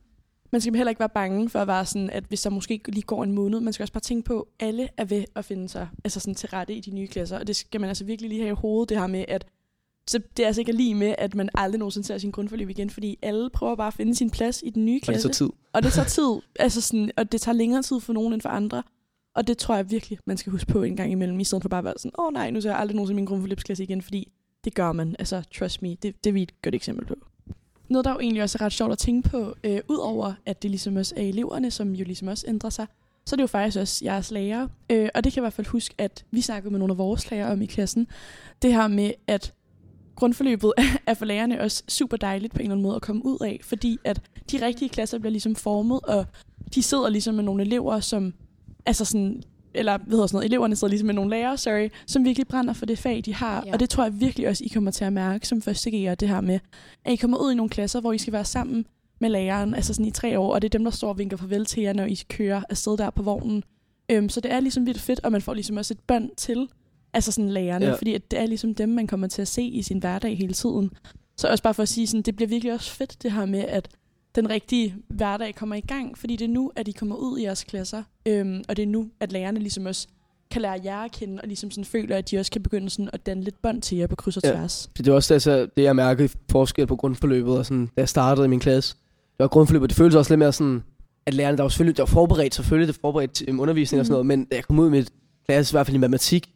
man 0.52 0.60
skal 0.60 0.74
heller 0.74 0.90
ikke 0.90 1.00
være 1.00 1.08
bange 1.08 1.48
for 1.48 1.58
at 1.58 1.68
være 1.68 1.86
sådan, 1.86 2.10
at 2.10 2.24
hvis 2.28 2.42
der 2.42 2.50
måske 2.50 2.80
lige 2.88 3.02
går 3.02 3.24
en 3.24 3.32
måned, 3.32 3.60
man 3.60 3.72
skal 3.72 3.84
også 3.84 3.92
bare 3.92 4.00
tænke 4.00 4.24
på, 4.24 4.48
at 4.60 4.66
alle 4.68 4.88
er 4.96 5.04
ved 5.04 5.24
at 5.36 5.44
finde 5.44 5.68
sig 5.68 5.88
altså 6.04 6.20
sådan 6.20 6.34
til 6.34 6.48
rette 6.48 6.74
i 6.74 6.80
de 6.80 6.90
nye 6.90 7.06
klasser. 7.06 7.38
Og 7.38 7.46
det 7.46 7.56
skal 7.56 7.80
man 7.80 7.88
altså 7.88 8.04
virkelig 8.04 8.28
lige 8.28 8.40
have 8.40 8.52
i 8.52 8.54
hovedet, 8.58 8.88
det 8.88 8.98
her 8.98 9.06
med, 9.06 9.24
at 9.28 9.46
så 10.08 10.20
det 10.36 10.42
er 10.42 10.46
altså 10.46 10.60
ikke 10.60 10.72
lige 10.72 10.94
med, 10.94 11.14
at 11.18 11.34
man 11.34 11.48
aldrig 11.54 11.78
nogensinde 11.78 12.06
ser 12.06 12.18
sin 12.18 12.30
grundforløb 12.30 12.70
igen, 12.70 12.90
fordi 12.90 13.18
alle 13.22 13.50
prøver 13.50 13.74
bare 13.76 13.86
at 13.86 13.94
finde 13.94 14.14
sin 14.14 14.30
plads 14.30 14.62
i 14.66 14.70
den 14.70 14.84
nye 14.84 14.92
Og 14.92 14.94
det 14.96 15.02
klasse. 15.02 15.28
tager 15.28 15.32
tid. 15.32 15.50
Og 15.72 15.82
det 15.82 15.92
tager 15.92 16.08
tid, 16.08 16.40
altså 16.58 16.80
sådan, 16.80 17.10
og 17.16 17.32
det 17.32 17.40
tager 17.40 17.56
længere 17.56 17.82
tid 17.82 18.00
for 18.00 18.12
nogen 18.12 18.32
end 18.32 18.40
for 18.40 18.48
andre. 18.48 18.82
Og 19.34 19.46
det 19.46 19.58
tror 19.58 19.76
jeg 19.76 19.90
virkelig, 19.90 20.18
man 20.26 20.36
skal 20.36 20.50
huske 20.50 20.72
på 20.72 20.82
en 20.82 20.96
gang 20.96 21.12
imellem, 21.12 21.40
i 21.40 21.44
stedet 21.44 21.62
for 21.62 21.68
bare 21.68 21.78
at 21.78 21.84
være 21.84 21.94
sådan, 21.96 22.10
åh 22.18 22.26
oh, 22.26 22.32
nej, 22.32 22.50
nu 22.50 22.60
ser 22.60 22.70
jeg 22.70 22.78
aldrig 22.78 22.96
nogensinde 22.96 23.16
min 23.16 23.24
grundforløbsklasse 23.24 23.84
igen, 23.84 24.02
fordi 24.02 24.32
det 24.64 24.74
gør 24.74 24.92
man. 24.92 25.16
Altså, 25.18 25.42
trust 25.58 25.82
me, 25.82 25.88
det, 25.88 26.24
det 26.24 26.26
er 26.26 26.32
vi 26.32 26.42
et 26.42 26.62
godt 26.62 26.74
eksempel 26.74 27.06
på. 27.06 27.14
Noget, 27.88 28.04
der 28.04 28.12
jo 28.12 28.18
egentlig 28.18 28.42
også 28.42 28.58
er 28.60 28.62
ret 28.64 28.72
sjovt 28.72 28.92
at 28.92 28.98
tænke 28.98 29.28
på, 29.28 29.54
øh, 29.64 29.80
udover 29.88 30.34
at 30.46 30.62
det 30.62 30.70
ligesom 30.70 30.96
også 30.96 31.14
er 31.16 31.22
eleverne, 31.22 31.70
som 31.70 31.92
jo 31.94 32.04
ligesom 32.04 32.28
også 32.28 32.44
ændrer 32.48 32.70
sig, 32.70 32.86
så 33.26 33.34
er 33.34 33.36
det 33.36 33.42
jo 33.42 33.46
faktisk 33.46 33.78
også 33.78 34.04
jeres 34.04 34.30
lærere. 34.30 34.68
Øh, 34.90 35.08
og 35.14 35.24
det 35.24 35.32
kan 35.32 35.36
jeg 35.36 35.42
i 35.42 35.44
hvert 35.44 35.52
fald 35.52 35.66
huske, 35.66 35.94
at 35.98 36.24
vi 36.30 36.40
snakkede 36.40 36.70
med 36.70 36.78
nogle 36.78 36.92
af 36.92 36.98
vores 36.98 37.30
lærere 37.30 37.52
om 37.52 37.62
i 37.62 37.66
klassen. 37.66 38.06
Det 38.62 38.72
her 38.72 38.88
med, 38.88 39.12
at 39.26 39.52
grundforløbet 40.16 40.72
er 41.06 41.14
for 41.14 41.24
lærerne 41.24 41.60
også 41.60 41.82
super 41.88 42.16
dejligt 42.16 42.52
på 42.52 42.58
en 42.58 42.62
eller 42.62 42.72
anden 42.72 42.82
måde 42.82 42.96
at 42.96 43.02
komme 43.02 43.24
ud 43.26 43.38
af, 43.40 43.60
fordi 43.62 43.98
at 44.04 44.20
de 44.50 44.66
rigtige 44.66 44.88
klasser 44.88 45.18
bliver 45.18 45.30
ligesom 45.30 45.54
formet, 45.54 46.00
og 46.02 46.26
de 46.74 46.82
sidder 46.82 47.08
ligesom 47.08 47.34
med 47.34 47.44
nogle 47.44 47.62
elever, 47.62 48.00
som, 48.00 48.34
altså 48.86 49.04
sådan, 49.04 49.42
eller 49.74 49.98
hvad 49.98 50.10
hedder 50.10 50.26
sådan 50.26 50.36
noget, 50.36 50.44
eleverne 50.44 50.76
sidder 50.76 50.90
ligesom 50.90 51.06
med 51.06 51.14
nogle 51.14 51.30
lærere, 51.30 51.58
sorry, 51.58 51.88
som 52.06 52.24
virkelig 52.24 52.48
brænder 52.48 52.72
for 52.72 52.86
det 52.86 52.98
fag, 52.98 53.22
de 53.24 53.34
har. 53.34 53.62
Ja. 53.66 53.72
Og 53.72 53.80
det 53.80 53.90
tror 53.90 54.04
jeg 54.04 54.20
virkelig 54.20 54.48
også, 54.48 54.64
I 54.64 54.68
kommer 54.68 54.90
til 54.90 55.04
at 55.04 55.12
mærke 55.12 55.48
som 55.48 55.62
første 55.62 55.90
G'er, 55.90 56.14
det 56.14 56.28
her 56.28 56.40
med, 56.40 56.58
at 57.04 57.12
I 57.12 57.16
kommer 57.16 57.38
ud 57.38 57.52
i 57.52 57.54
nogle 57.54 57.70
klasser, 57.70 58.00
hvor 58.00 58.12
I 58.12 58.18
skal 58.18 58.32
være 58.32 58.44
sammen 58.44 58.86
med 59.20 59.30
læreren, 59.30 59.74
altså 59.74 59.94
sådan 59.94 60.06
i 60.06 60.10
tre 60.10 60.38
år, 60.38 60.54
og 60.54 60.62
det 60.62 60.68
er 60.68 60.78
dem, 60.78 60.84
der 60.84 60.90
står 60.90 61.08
og 61.08 61.18
vinker 61.18 61.36
farvel 61.36 61.66
til 61.66 61.82
jer, 61.82 61.92
når 61.92 62.04
I 62.04 62.18
kører 62.28 62.62
afsted 62.68 62.96
der 62.96 63.10
på 63.10 63.22
vognen. 63.22 63.64
Øhm, 64.08 64.28
så 64.28 64.40
det 64.40 64.52
er 64.52 64.60
ligesom 64.60 64.86
vildt 64.86 65.00
fedt, 65.00 65.20
og 65.24 65.32
man 65.32 65.42
får 65.42 65.54
ligesom 65.54 65.76
også 65.76 65.94
et 65.94 66.00
bånd 66.06 66.30
til 66.36 66.68
altså 67.14 67.32
sådan 67.32 67.50
lærerne, 67.50 67.84
Ja. 67.84 67.90
ja. 67.90 67.96
fordi 67.96 68.14
at 68.14 68.30
det 68.30 68.38
er 68.38 68.46
ligesom 68.46 68.74
dem, 68.74 68.88
man 68.88 69.06
kommer 69.06 69.26
til 69.26 69.42
at 69.42 69.48
se 69.48 69.62
i 69.62 69.82
sin 69.82 69.98
hverdag 69.98 70.38
hele 70.38 70.52
tiden. 70.52 70.90
Så 71.36 71.48
også 71.48 71.62
bare 71.62 71.74
for 71.74 71.82
at 71.82 71.88
sige, 71.88 72.06
sådan, 72.06 72.22
det 72.22 72.36
bliver 72.36 72.48
virkelig 72.48 72.72
også 72.72 72.90
fedt 72.90 73.22
det 73.22 73.32
her 73.32 73.46
med, 73.46 73.60
at 73.60 73.88
den 74.34 74.50
rigtige 74.50 74.94
hverdag 75.08 75.54
kommer 75.54 75.74
i 75.76 75.80
gang, 75.80 76.18
fordi 76.18 76.36
det 76.36 76.44
er 76.44 76.48
nu, 76.48 76.72
at 76.76 76.88
I 76.88 76.92
kommer 76.92 77.16
ud 77.16 77.38
i 77.38 77.42
jeres 77.42 77.64
klasser, 77.64 78.02
øhm, 78.26 78.62
og 78.68 78.76
det 78.76 78.82
er 78.82 78.86
nu, 78.86 79.08
at 79.20 79.32
lærerne 79.32 79.60
ligesom 79.60 79.86
også 79.86 80.08
kan 80.50 80.62
lære 80.62 80.80
jer 80.84 80.98
at 80.98 81.12
kende, 81.12 81.40
og 81.42 81.48
ligesom 81.48 81.70
sådan 81.70 81.84
føler, 81.84 82.16
at 82.16 82.30
de 82.30 82.38
også 82.38 82.50
kan 82.50 82.62
begynde 82.62 82.90
sådan 82.90 83.10
at 83.12 83.26
danne 83.26 83.42
lidt 83.44 83.62
bånd 83.62 83.82
til 83.82 83.98
jer 83.98 84.06
på 84.06 84.16
kryds 84.16 84.36
og 84.36 84.42
Ja. 84.44 84.50
tværs. 84.50 84.88
Det 84.98 85.08
er 85.08 85.12
også 85.12 85.34
altså, 85.34 85.66
det, 85.76 85.82
jeg 85.82 85.96
mærkede 85.96 86.24
i 86.24 86.30
forskel 86.50 86.86
på 86.86 86.96
grundforløbet, 86.96 87.58
og 87.58 87.66
sådan, 87.66 87.86
da 87.86 88.00
jeg 88.00 88.08
startede 88.08 88.44
i 88.44 88.48
min 88.48 88.60
klasse. 88.60 88.94
Det 89.22 89.38
var 89.38 89.48
grundforløbet, 89.48 89.90
det 89.90 89.96
føltes 89.96 90.16
også 90.16 90.32
lidt 90.32 90.38
mere 90.38 90.52
sådan, 90.52 90.82
at 91.26 91.34
lærerne, 91.34 91.56
der 91.56 91.62
var 91.62 91.68
selvfølgelig, 91.70 91.96
der 91.96 92.02
var 92.02 92.06
forberedt, 92.06 92.54
selvfølgelig 92.54 92.88
det 92.94 93.00
forberedt 93.00 93.32
til 93.32 93.50
um, 93.50 93.60
undervisning 93.60 94.00
og 94.00 94.06
sådan 94.06 94.12
noget, 94.12 94.26
men 94.26 94.46
jeg 94.50 94.64
kom 94.64 94.78
ud 94.78 94.86
i 94.88 94.90
mit 94.90 95.10
klasse, 95.46 95.72
i 95.72 95.74
hvert 95.74 95.86
fald 95.86 95.94
i 95.94 95.98
matematik, 95.98 96.50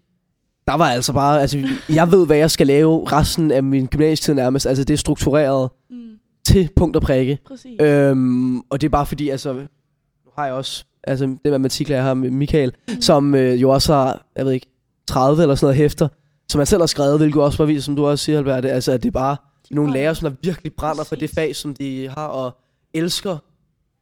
der 0.68 0.74
var 0.76 0.84
altså 0.90 1.12
bare, 1.12 1.40
altså, 1.40 1.68
jeg 1.88 2.10
ved, 2.12 2.26
hvad 2.26 2.36
jeg 2.36 2.50
skal 2.50 2.66
lave 2.66 3.12
resten 3.12 3.50
af 3.50 3.62
min 3.62 3.86
gymnasietid 3.86 4.34
nærmest, 4.34 4.66
altså 4.66 4.84
det 4.84 4.94
er 4.94 4.98
struktureret 4.98 5.70
Mm, 5.90 5.96
til 6.44 6.68
punkt 6.76 6.96
og 6.96 7.02
prikke. 7.02 7.38
præcis. 7.46 7.80
Øhm, 7.80 8.58
og 8.58 8.80
det 8.80 8.84
er 8.86 8.90
bare 8.90 9.06
fordi, 9.06 9.28
altså, 9.28 9.52
nu 9.52 10.30
har 10.38 10.44
jeg 10.46 10.54
også, 10.54 10.84
altså 11.04 11.24
det 11.26 11.38
matematiklærer 11.44 12.02
her 12.02 12.14
med 12.14 12.30
Michael, 12.30 12.72
Mm. 12.88 13.00
som 13.00 13.34
øh, 13.34 13.62
jo 13.62 13.70
også 13.70 13.94
har, 13.94 14.26
jeg 14.36 14.44
ved 14.46 14.52
ikke, 14.52 14.66
30 15.08 15.42
eller 15.42 15.54
sådan 15.54 15.64
noget 15.66 15.76
hæfter, 15.76 16.08
som 16.48 16.58
han 16.58 16.66
selv 16.66 16.82
har 16.82 16.86
skrevet, 16.86 17.18
hvilket 17.18 17.42
også 17.42 17.58
bare 17.58 17.66
viser, 17.66 17.82
som 17.82 17.96
du 17.96 18.06
også 18.06 18.24
siger, 18.24 18.38
Albert, 18.38 18.62
det, 18.62 18.68
altså 18.68 18.92
at 18.92 19.02
det 19.02 19.08
er 19.08 19.12
bare 19.12 19.36
nogle 19.70 19.88
brænder. 19.88 20.00
lærere, 20.02 20.14
som 20.14 20.30
der 20.30 20.36
virkelig 20.42 20.72
brænder 20.74 21.04
for 21.04 21.14
det 21.16 21.20
Præcis. 21.22 21.34
fag, 21.34 21.56
som 21.56 21.74
de 21.74 22.08
har, 22.08 22.26
og 22.26 22.56
elsker 22.94 23.32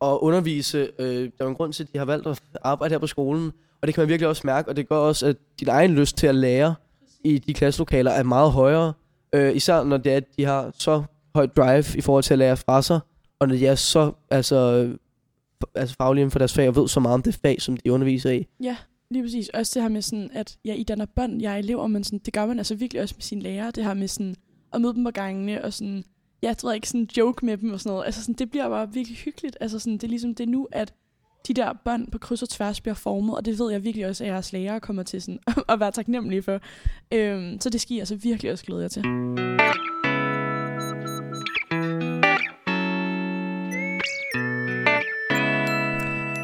at 0.03 0.19
undervise. 0.21 0.89
Øh, 0.99 1.31
der 1.39 1.45
er 1.45 1.49
en 1.49 1.55
grund 1.55 1.73
til, 1.73 1.83
at 1.83 1.89
de 1.93 1.99
har 1.99 2.05
valgt 2.05 2.27
at 2.27 2.41
arbejde 2.63 2.93
her 2.95 2.99
på 2.99 3.07
skolen, 3.07 3.53
og 3.85 3.87
det 3.87 3.95
kan 3.95 4.03
man 4.03 4.09
virkelig 4.09 4.29
også 4.29 4.43
mærke, 4.45 4.69
og 4.69 4.77
det 4.77 4.89
gør 4.89 4.97
også, 4.97 5.27
at 5.27 5.37
din 5.61 5.69
egen 5.69 5.95
lyst 5.95 6.17
til 6.17 6.27
at 6.27 6.35
lære 6.35 6.75
i 7.25 7.39
de 7.39 7.55
klasselokaler 7.55 8.11
er 8.11 8.23
meget 8.23 8.53
højere, 8.53 8.93
øh, 9.35 9.57
især 9.57 9.85
når 9.85 9.97
det 9.97 10.13
er, 10.13 10.17
at 10.17 10.25
de 10.37 10.45
har 10.45 10.71
så 10.79 11.03
højt 11.35 11.57
drive 11.57 11.85
i 11.97 12.01
forhold 12.01 12.25
til 12.25 12.35
at 12.35 12.39
lære 12.39 12.57
fra 12.57 12.83
sig, 12.83 13.01
og 13.39 13.49
når 13.49 13.55
de 13.55 13.67
er 13.67 13.75
så 13.75 14.13
altså, 14.31 14.89
altså 15.75 15.97
faglige 15.97 16.23
inden 16.23 16.31
for 16.31 16.39
deres 16.39 16.55
fag, 16.55 16.69
og 16.69 16.77
ved 16.77 16.89
så 16.89 17.01
meget 17.01 17.15
om 17.15 17.23
det 17.23 17.35
fag, 17.35 17.63
som 17.63 17.77
de 17.77 17.93
underviser 17.93 18.31
i. 18.31 18.47
Ja, 18.63 18.77
lige 19.11 19.23
præcis. 19.23 19.49
Også 19.49 19.73
det 19.75 19.83
her 19.83 19.89
med 19.89 20.03
sådan, 20.03 20.31
at 20.33 20.59
ja, 20.65 20.75
I 20.75 20.83
danner 20.83 21.07
bånd, 21.17 21.43
jeg 21.43 21.53
er 21.53 21.57
elever, 21.57 21.87
men 21.87 22.05
sådan, 22.05 22.19
det 22.19 22.35
gør 22.35 22.47
man 22.47 22.59
altså 22.59 22.75
virkelig 22.75 23.03
også 23.03 23.15
med 23.17 23.23
sine 23.23 23.43
lærere. 23.43 23.71
Det 23.71 23.85
her 23.85 23.95
med 23.95 24.09
sådan, 24.09 24.37
at 24.73 24.81
møde 24.81 24.95
dem 24.95 25.05
på 25.05 25.11
gangene, 25.11 25.65
og 25.65 25.73
sådan, 25.73 26.05
ja, 26.43 26.49
jeg 26.49 26.59
tror 26.59 26.73
ikke, 26.73 26.89
sådan 26.89 27.09
joke 27.17 27.47
med 27.47 27.57
dem 27.57 27.73
og 27.73 27.81
sådan 27.81 27.91
noget. 27.91 28.07
Altså 28.07 28.21
sådan, 28.21 28.35
det 28.35 28.51
bliver 28.51 28.69
bare 28.69 28.93
virkelig 28.93 29.19
hyggeligt. 29.19 29.57
Altså 29.61 29.79
sådan, 29.79 29.93
det 29.93 30.05
er 30.05 30.09
ligesom 30.09 30.35
det 30.35 30.45
er 30.45 30.51
nu, 30.51 30.69
at 30.73 30.93
de 31.47 31.55
der 31.55 31.73
bånd 31.85 32.11
på 32.11 32.19
kryds 32.19 32.43
og 32.43 32.49
tværs 32.49 32.81
bliver 32.81 32.95
formet, 32.95 33.37
og 33.37 33.45
det 33.45 33.59
ved 33.59 33.73
jeg 33.73 33.85
virkelig 33.85 34.07
også, 34.07 34.25
at 34.25 34.31
jeres 34.31 34.53
lærere 34.53 34.81
kommer 34.81 35.03
til 35.03 35.23
sådan, 35.23 35.39
at 35.69 35.81
være 35.81 35.91
taknemmelige 35.91 36.43
for. 36.43 36.61
Øhm, 37.13 37.61
så 37.61 37.71
det 37.71 37.81
skal 37.81 37.97
I 37.97 37.99
altså 37.99 38.17
virkelig 38.17 38.53
også 38.53 38.65
glæde 38.65 38.83
jer 38.83 38.89
til. 38.89 39.03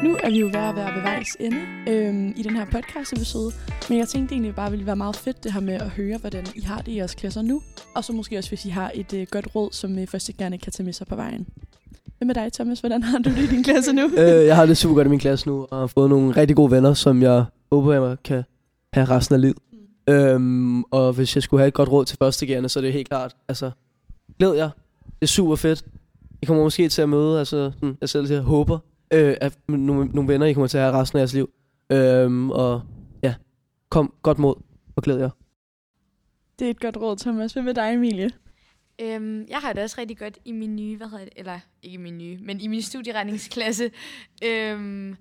Nu 0.03 0.17
er 0.23 0.29
vi 0.29 0.39
jo 0.39 0.45
ved 0.45 0.55
at 0.55 0.75
være 0.75 0.95
ved 0.95 1.01
vejs 1.01 1.37
ende 1.39 1.61
øhm, 1.87 2.33
i 2.37 2.43
den 2.43 2.55
her 2.55 2.65
podcast-episode, 2.65 3.51
men 3.89 3.97
jeg 3.97 4.07
tænkte 4.07 4.35
egentlig 4.35 4.55
bare, 4.55 4.65
at 4.65 4.71
det 4.71 4.77
ville 4.79 4.85
være 4.85 4.95
meget 4.95 5.15
fedt 5.15 5.43
det 5.43 5.53
her 5.53 5.59
med 5.59 5.73
at 5.73 5.89
høre, 5.89 6.17
hvordan 6.17 6.45
I 6.55 6.61
har 6.61 6.81
det 6.81 6.91
i 6.91 6.95
jeres 6.95 7.15
klasser 7.15 7.41
nu, 7.41 7.61
og 7.95 8.03
så 8.03 8.13
måske 8.13 8.37
også, 8.37 8.49
hvis 8.49 8.65
I 8.65 8.69
har 8.69 8.91
et 8.95 9.13
øh, 9.13 9.27
godt 9.31 9.55
råd, 9.55 9.71
som 9.71 9.97
øh, 9.97 10.03
I 10.03 10.05
først 10.05 10.31
gerne 10.37 10.57
kan 10.57 10.71
tage 10.71 10.85
med 10.85 10.93
sig 10.93 11.07
på 11.07 11.15
vejen. 11.15 11.47
Hvad 12.21 12.25
med 12.25 12.35
dig, 12.35 12.53
Thomas? 12.53 12.79
Hvordan 12.79 13.03
har 13.03 13.17
du 13.17 13.29
det 13.29 13.37
i 13.37 13.47
din 13.47 13.63
klasse 13.63 13.93
nu? 13.93 14.05
øh, 14.17 14.45
jeg 14.45 14.55
har 14.55 14.65
det 14.65 14.77
super 14.77 14.95
godt 14.95 15.07
i 15.07 15.09
min 15.09 15.19
klasse 15.19 15.47
nu, 15.47 15.67
og 15.71 15.79
har 15.79 15.87
fået 15.87 16.09
nogle 16.09 16.31
rigtig 16.31 16.55
gode 16.55 16.71
venner, 16.71 16.93
som 16.93 17.21
jeg 17.21 17.45
håber, 17.71 17.93
jeg 17.93 18.17
kan 18.23 18.43
have 18.93 19.05
resten 19.05 19.35
af 19.35 19.41
livet. 19.41 19.57
Mm. 20.07 20.13
Øhm, 20.13 20.83
og 20.83 21.13
hvis 21.13 21.35
jeg 21.35 21.43
skulle 21.43 21.61
have 21.61 21.67
et 21.67 21.73
godt 21.73 21.89
råd 21.89 22.05
til 22.05 22.17
første 22.17 22.69
så 22.69 22.79
er 22.79 22.81
det 22.81 22.93
helt 22.93 23.09
klart, 23.09 23.35
altså, 23.47 23.71
glæd 24.39 24.53
jer. 24.53 24.69
Det 25.05 25.21
er 25.21 25.25
super 25.25 25.55
fedt. 25.55 25.85
I 26.41 26.45
kommer 26.45 26.63
måske 26.63 26.89
til 26.89 27.01
at 27.01 27.09
møde, 27.09 27.39
altså, 27.39 27.71
sådan, 27.73 27.97
jeg 28.01 28.09
selv 28.09 28.27
siger, 28.27 28.41
håber, 28.41 28.79
øh, 29.13 29.35
at 29.41 29.57
nogle, 29.67 30.05
nogle 30.05 30.33
venner, 30.33 30.45
I 30.45 30.53
kommer 30.53 30.67
til 30.67 30.77
at 30.77 30.83
have 30.83 31.01
resten 31.01 31.17
af 31.17 31.21
jeres 31.21 31.33
liv. 31.33 31.49
Øhm, 31.91 32.51
og 32.51 32.81
ja, 33.23 33.33
kom 33.89 34.13
godt 34.21 34.39
mod 34.39 34.55
og 34.95 35.03
glæd 35.03 35.17
jer. 35.17 35.29
Det 36.59 36.65
er 36.65 36.71
et 36.71 36.79
godt 36.79 36.97
råd, 36.97 37.17
Thomas. 37.17 37.53
Hvad 37.53 37.63
med 37.63 37.73
dig, 37.73 37.93
Emilie? 37.93 38.29
Øhm, 39.01 39.45
jeg 39.49 39.59
har 39.59 39.73
det 39.73 39.83
også 39.83 39.95
rigtig 39.97 40.17
godt 40.17 40.39
i 40.45 40.51
min 40.51 40.75
nye, 40.75 40.97
hvad 40.97 41.07
hedder 41.07 41.25
det, 41.25 41.33
eller 41.35 41.59
ikke 41.83 41.97
min 41.97 42.17
nye, 42.17 42.37
men 42.41 42.61
i 42.61 42.67
min 42.67 42.81
studieretningsklasse. 42.81 43.91
øhm, 44.45 45.15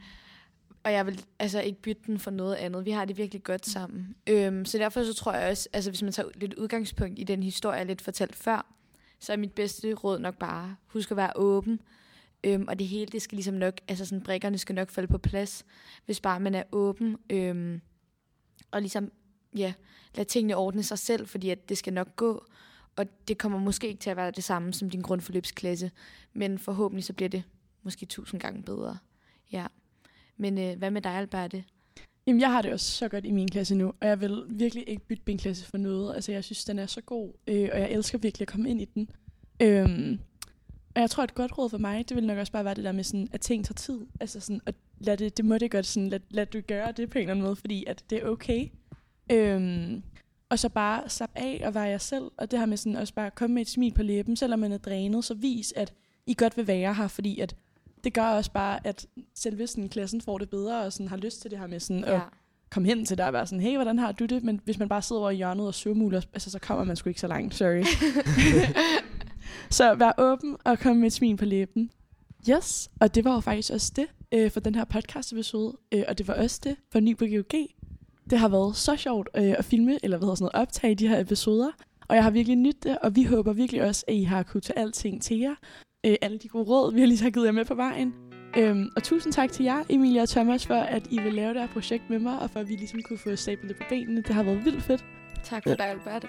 og 0.84 0.92
jeg 0.92 1.06
vil 1.06 1.24
altså 1.38 1.60
ikke 1.60 1.82
bytte 1.82 2.02
den 2.06 2.18
for 2.18 2.30
noget 2.30 2.54
andet. 2.54 2.84
Vi 2.84 2.90
har 2.90 3.04
det 3.04 3.16
virkelig 3.18 3.42
godt 3.42 3.66
sammen. 3.66 4.14
Øhm, 4.26 4.64
så 4.64 4.78
derfor 4.78 5.04
så 5.04 5.14
tror 5.14 5.32
jeg 5.32 5.50
også, 5.50 5.68
altså 5.72 5.90
hvis 5.90 6.02
man 6.02 6.12
tager 6.12 6.28
lidt 6.34 6.54
udgangspunkt 6.54 7.18
i 7.18 7.24
den 7.24 7.42
historie, 7.42 7.78
jeg 7.78 7.86
lidt 7.86 8.02
fortalt 8.02 8.36
før, 8.36 8.74
så 9.18 9.32
er 9.32 9.36
mit 9.36 9.52
bedste 9.52 9.94
råd 9.94 10.18
nok 10.18 10.38
bare, 10.38 10.76
husk 10.86 11.10
at 11.10 11.16
være 11.16 11.32
åben. 11.36 11.80
Øhm, 12.44 12.64
og 12.68 12.78
det 12.78 12.86
hele, 12.86 13.06
det 13.06 13.22
skal 13.22 13.36
ligesom 13.36 13.54
nok, 13.54 13.74
altså 13.88 14.04
sådan, 14.04 14.22
brikkerne 14.22 14.58
skal 14.58 14.74
nok 14.74 14.90
falde 14.90 15.08
på 15.08 15.18
plads, 15.18 15.64
hvis 16.04 16.20
bare 16.20 16.40
man 16.40 16.54
er 16.54 16.62
åben. 16.72 17.16
Øhm, 17.30 17.80
og 18.70 18.80
ligesom, 18.80 19.12
ja, 19.56 19.72
lad 20.14 20.24
tingene 20.24 20.56
ordne 20.56 20.82
sig 20.82 20.98
selv, 20.98 21.26
fordi 21.26 21.50
at 21.50 21.68
det 21.68 21.78
skal 21.78 21.92
nok 21.92 22.16
gå. 22.16 22.44
Og 22.96 23.06
det 23.28 23.38
kommer 23.38 23.58
måske 23.58 23.88
ikke 23.88 24.00
til 24.00 24.10
at 24.10 24.16
være 24.16 24.30
det 24.30 24.44
samme 24.44 24.72
som 24.72 24.90
din 24.90 25.02
grundforløbsklasse, 25.02 25.90
men 26.32 26.58
forhåbentlig 26.58 27.04
så 27.04 27.12
bliver 27.12 27.28
det 27.28 27.42
måske 27.82 28.06
tusind 28.06 28.40
gange 28.40 28.62
bedre. 28.62 28.98
Ja. 29.52 29.66
Men 30.36 30.58
øh, 30.58 30.78
hvad 30.78 30.90
med 30.90 31.02
dig, 31.02 31.12
Alberte? 31.12 31.64
Jamen, 32.26 32.40
jeg 32.40 32.52
har 32.52 32.62
det 32.62 32.72
også 32.72 32.90
så 32.90 33.08
godt 33.08 33.24
i 33.24 33.30
min 33.30 33.48
klasse 33.48 33.74
nu, 33.74 33.92
og 34.00 34.08
jeg 34.08 34.20
vil 34.20 34.42
virkelig 34.48 34.88
ikke 34.88 35.06
bytte 35.06 35.22
min 35.26 35.38
klasse 35.38 35.64
for 35.64 35.78
noget. 35.78 36.14
Altså, 36.14 36.32
jeg 36.32 36.44
synes, 36.44 36.64
den 36.64 36.78
er 36.78 36.86
så 36.86 37.00
god, 37.00 37.32
øh, 37.46 37.68
og 37.72 37.80
jeg 37.80 37.90
elsker 37.90 38.18
virkelig 38.18 38.44
at 38.44 38.52
komme 38.52 38.70
ind 38.70 38.80
i 38.80 38.84
den. 38.84 39.10
Øhm, 39.62 40.20
og 40.94 41.00
jeg 41.00 41.10
tror, 41.10 41.24
et 41.24 41.34
godt 41.34 41.58
råd 41.58 41.70
for 41.70 41.78
mig, 41.78 42.08
det 42.08 42.16
vil 42.16 42.26
nok 42.26 42.38
også 42.38 42.52
bare 42.52 42.64
være 42.64 42.74
det 42.74 42.84
der 42.84 42.92
med, 42.92 43.04
sådan, 43.04 43.28
at 43.32 43.40
ting 43.40 43.64
tager 43.64 43.74
tid. 43.74 44.00
Altså 44.20 44.40
sådan, 44.40 44.60
at 44.66 44.74
lad 44.98 45.16
det, 45.16 45.36
det 45.36 45.44
må 45.44 45.58
det 45.58 45.70
godt 45.70 45.86
sådan, 45.86 46.08
lad, 46.08 46.20
lad 46.30 46.46
du 46.46 46.60
gøre 46.60 46.92
det 46.92 47.10
på 47.10 47.18
en 47.18 47.22
eller 47.22 47.30
anden 47.30 47.44
måde, 47.44 47.56
fordi 47.56 47.84
at 47.86 48.04
det 48.10 48.22
er 48.22 48.26
okay. 48.26 48.68
Øhm, 49.32 50.02
og 50.50 50.58
så 50.58 50.68
bare 50.68 51.08
slappe 51.08 51.38
af 51.38 51.62
og 51.66 51.74
være 51.74 51.84
jer 51.84 51.98
selv, 51.98 52.30
og 52.36 52.50
det 52.50 52.58
her 52.58 52.66
med 52.66 52.76
sådan 52.76 52.96
også 52.96 53.14
bare 53.14 53.30
komme 53.30 53.54
med 53.54 53.62
et 53.62 53.68
smil 53.68 53.94
på 53.94 54.02
læben, 54.02 54.36
selvom 54.36 54.58
man 54.58 54.72
er 54.72 54.78
drænet, 54.78 55.24
så 55.24 55.34
vis, 55.34 55.72
at 55.76 55.92
I 56.26 56.34
godt 56.34 56.56
vil 56.56 56.66
være 56.66 56.94
her, 56.94 57.08
fordi 57.08 57.40
at 57.40 57.56
det 58.04 58.14
gør 58.14 58.22
også 58.22 58.52
bare, 58.52 58.86
at 58.86 59.06
selve 59.34 59.66
sådan, 59.66 59.88
klassen 59.88 60.20
får 60.20 60.38
det 60.38 60.50
bedre, 60.50 60.82
og 60.82 60.92
sådan, 60.92 61.08
har 61.08 61.16
lyst 61.16 61.42
til 61.42 61.50
det 61.50 61.58
her 61.58 61.66
med 61.66 61.80
sådan, 61.80 62.04
ja. 62.04 62.14
at 62.14 62.20
komme 62.70 62.88
hen 62.88 63.04
til 63.04 63.18
dig 63.18 63.26
og 63.26 63.32
være 63.32 63.46
sådan, 63.46 63.60
hey, 63.60 63.74
hvordan 63.74 63.98
har 63.98 64.12
du 64.12 64.26
det? 64.26 64.44
Men 64.44 64.60
hvis 64.64 64.78
man 64.78 64.88
bare 64.88 65.02
sidder 65.02 65.20
over 65.20 65.30
i 65.30 65.36
hjørnet 65.36 65.66
og 65.66 65.74
surmuler, 65.74 66.20
altså, 66.32 66.50
så 66.50 66.58
kommer 66.58 66.84
man 66.84 66.96
sgu 66.96 67.08
ikke 67.08 67.20
så 67.20 67.26
langt, 67.26 67.54
sorry. 67.54 67.84
så 69.70 69.94
vær 69.94 70.12
åben 70.18 70.56
og 70.64 70.78
kom 70.78 70.96
med 70.96 71.06
et 71.06 71.12
smil 71.12 71.36
på 71.36 71.44
læben. 71.44 71.90
Yes, 72.50 72.90
og 73.00 73.14
det 73.14 73.24
var 73.24 73.34
jo 73.34 73.40
faktisk 73.40 73.72
også 73.72 73.92
det 73.96 74.06
øh, 74.32 74.50
for 74.50 74.60
den 74.60 74.74
her 74.74 74.84
podcast 74.84 75.32
episode, 75.32 75.76
øh, 75.92 76.04
og 76.08 76.18
det 76.18 76.28
var 76.28 76.34
også 76.34 76.60
det 76.64 76.76
for 76.92 77.00
Ny 77.00 77.16
på 77.16 77.24
GOG. 77.26 77.60
Det 78.30 78.38
har 78.38 78.48
været 78.48 78.76
så 78.76 78.96
sjovt 78.96 79.28
øh, 79.36 79.54
at 79.58 79.64
filme, 79.64 79.98
eller 80.02 80.16
hvad 80.16 80.26
hedder 80.26 80.34
sådan 80.34 80.50
noget, 80.54 80.62
optage 80.68 80.94
de 80.94 81.08
her 81.08 81.20
episoder. 81.20 81.70
Og 82.08 82.16
jeg 82.16 82.24
har 82.24 82.30
virkelig 82.30 82.56
nydt 82.56 82.84
det, 82.84 82.98
og 83.02 83.16
vi 83.16 83.24
håber 83.24 83.52
virkelig 83.52 83.82
også, 83.82 84.04
at 84.08 84.14
I 84.14 84.22
har 84.22 84.42
kunnet 84.42 84.64
tage 84.64 84.78
alting 84.78 85.22
til 85.22 85.38
jer. 85.38 85.54
Øh, 86.06 86.16
alle 86.22 86.38
de 86.38 86.48
gode 86.48 86.64
råd, 86.64 86.94
vi 86.94 87.00
har 87.00 87.06
lige 87.06 87.22
har 87.22 87.30
givet 87.30 87.46
jer 87.46 87.52
med 87.52 87.64
på 87.64 87.74
vejen. 87.74 88.14
Øhm, 88.56 88.88
og 88.96 89.02
tusind 89.02 89.32
tak 89.32 89.52
til 89.52 89.64
jer, 89.64 89.82
Emilia 89.88 90.22
og 90.22 90.28
Thomas, 90.28 90.66
for 90.66 90.74
at 90.74 91.02
I 91.10 91.20
vil 91.20 91.32
lave 91.32 91.54
det 91.54 91.60
her 91.60 91.68
projekt 91.68 92.10
med 92.10 92.18
mig, 92.18 92.38
og 92.38 92.50
for 92.50 92.60
at 92.60 92.68
vi 92.68 92.74
ligesom 92.74 93.02
kunne 93.02 93.18
få 93.18 93.36
stablet 93.36 93.68
det 93.68 93.76
på 93.76 93.82
benene. 93.88 94.22
Det 94.22 94.34
har 94.34 94.42
været 94.42 94.64
vildt 94.64 94.82
fedt. 94.82 95.04
Tak 95.44 95.62
for 95.62 95.70
ja. 95.70 95.76
dig, 95.76 95.86
Albert. 95.86 96.26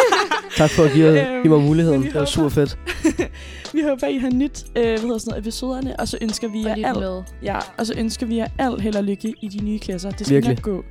tak 0.56 0.70
for 0.70 0.82
at 0.82 0.92
give, 0.92 1.34
øhm, 1.34 1.42
give 1.42 1.54
mig 1.54 1.62
muligheden. 1.62 2.02
Det 2.02 2.14
var 2.14 2.24
super 2.24 2.48
fedt. 2.48 2.78
vi 3.74 3.82
håber, 3.82 4.06
I 4.06 4.18
har 4.18 4.30
nyt 4.30 4.64
øh, 4.76 4.82
hvad 4.82 4.98
hedder 4.98 5.18
sådan 5.18 5.30
noget, 5.30 5.42
episoderne, 5.42 6.00
og 6.00 6.08
så 6.08 6.18
ønsker 6.22 6.48
vi 6.48 6.62
jer 6.62 6.88
alt, 6.88 7.28
ja, 7.42 7.58
og 7.78 7.86
så 7.86 7.94
ønsker 7.96 8.26
vi 8.26 8.36
jer 8.36 8.48
alt 8.58 8.82
held 8.82 8.96
og 8.96 9.04
lykke 9.04 9.34
i 9.42 9.48
de 9.48 9.64
nye 9.64 9.78
klasser. 9.78 10.10
Det 10.10 10.26
skal 10.26 10.34
Virkelig. 10.34 10.56
nok 10.56 10.62
gå. 10.62 10.84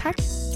Tack! 0.00 0.49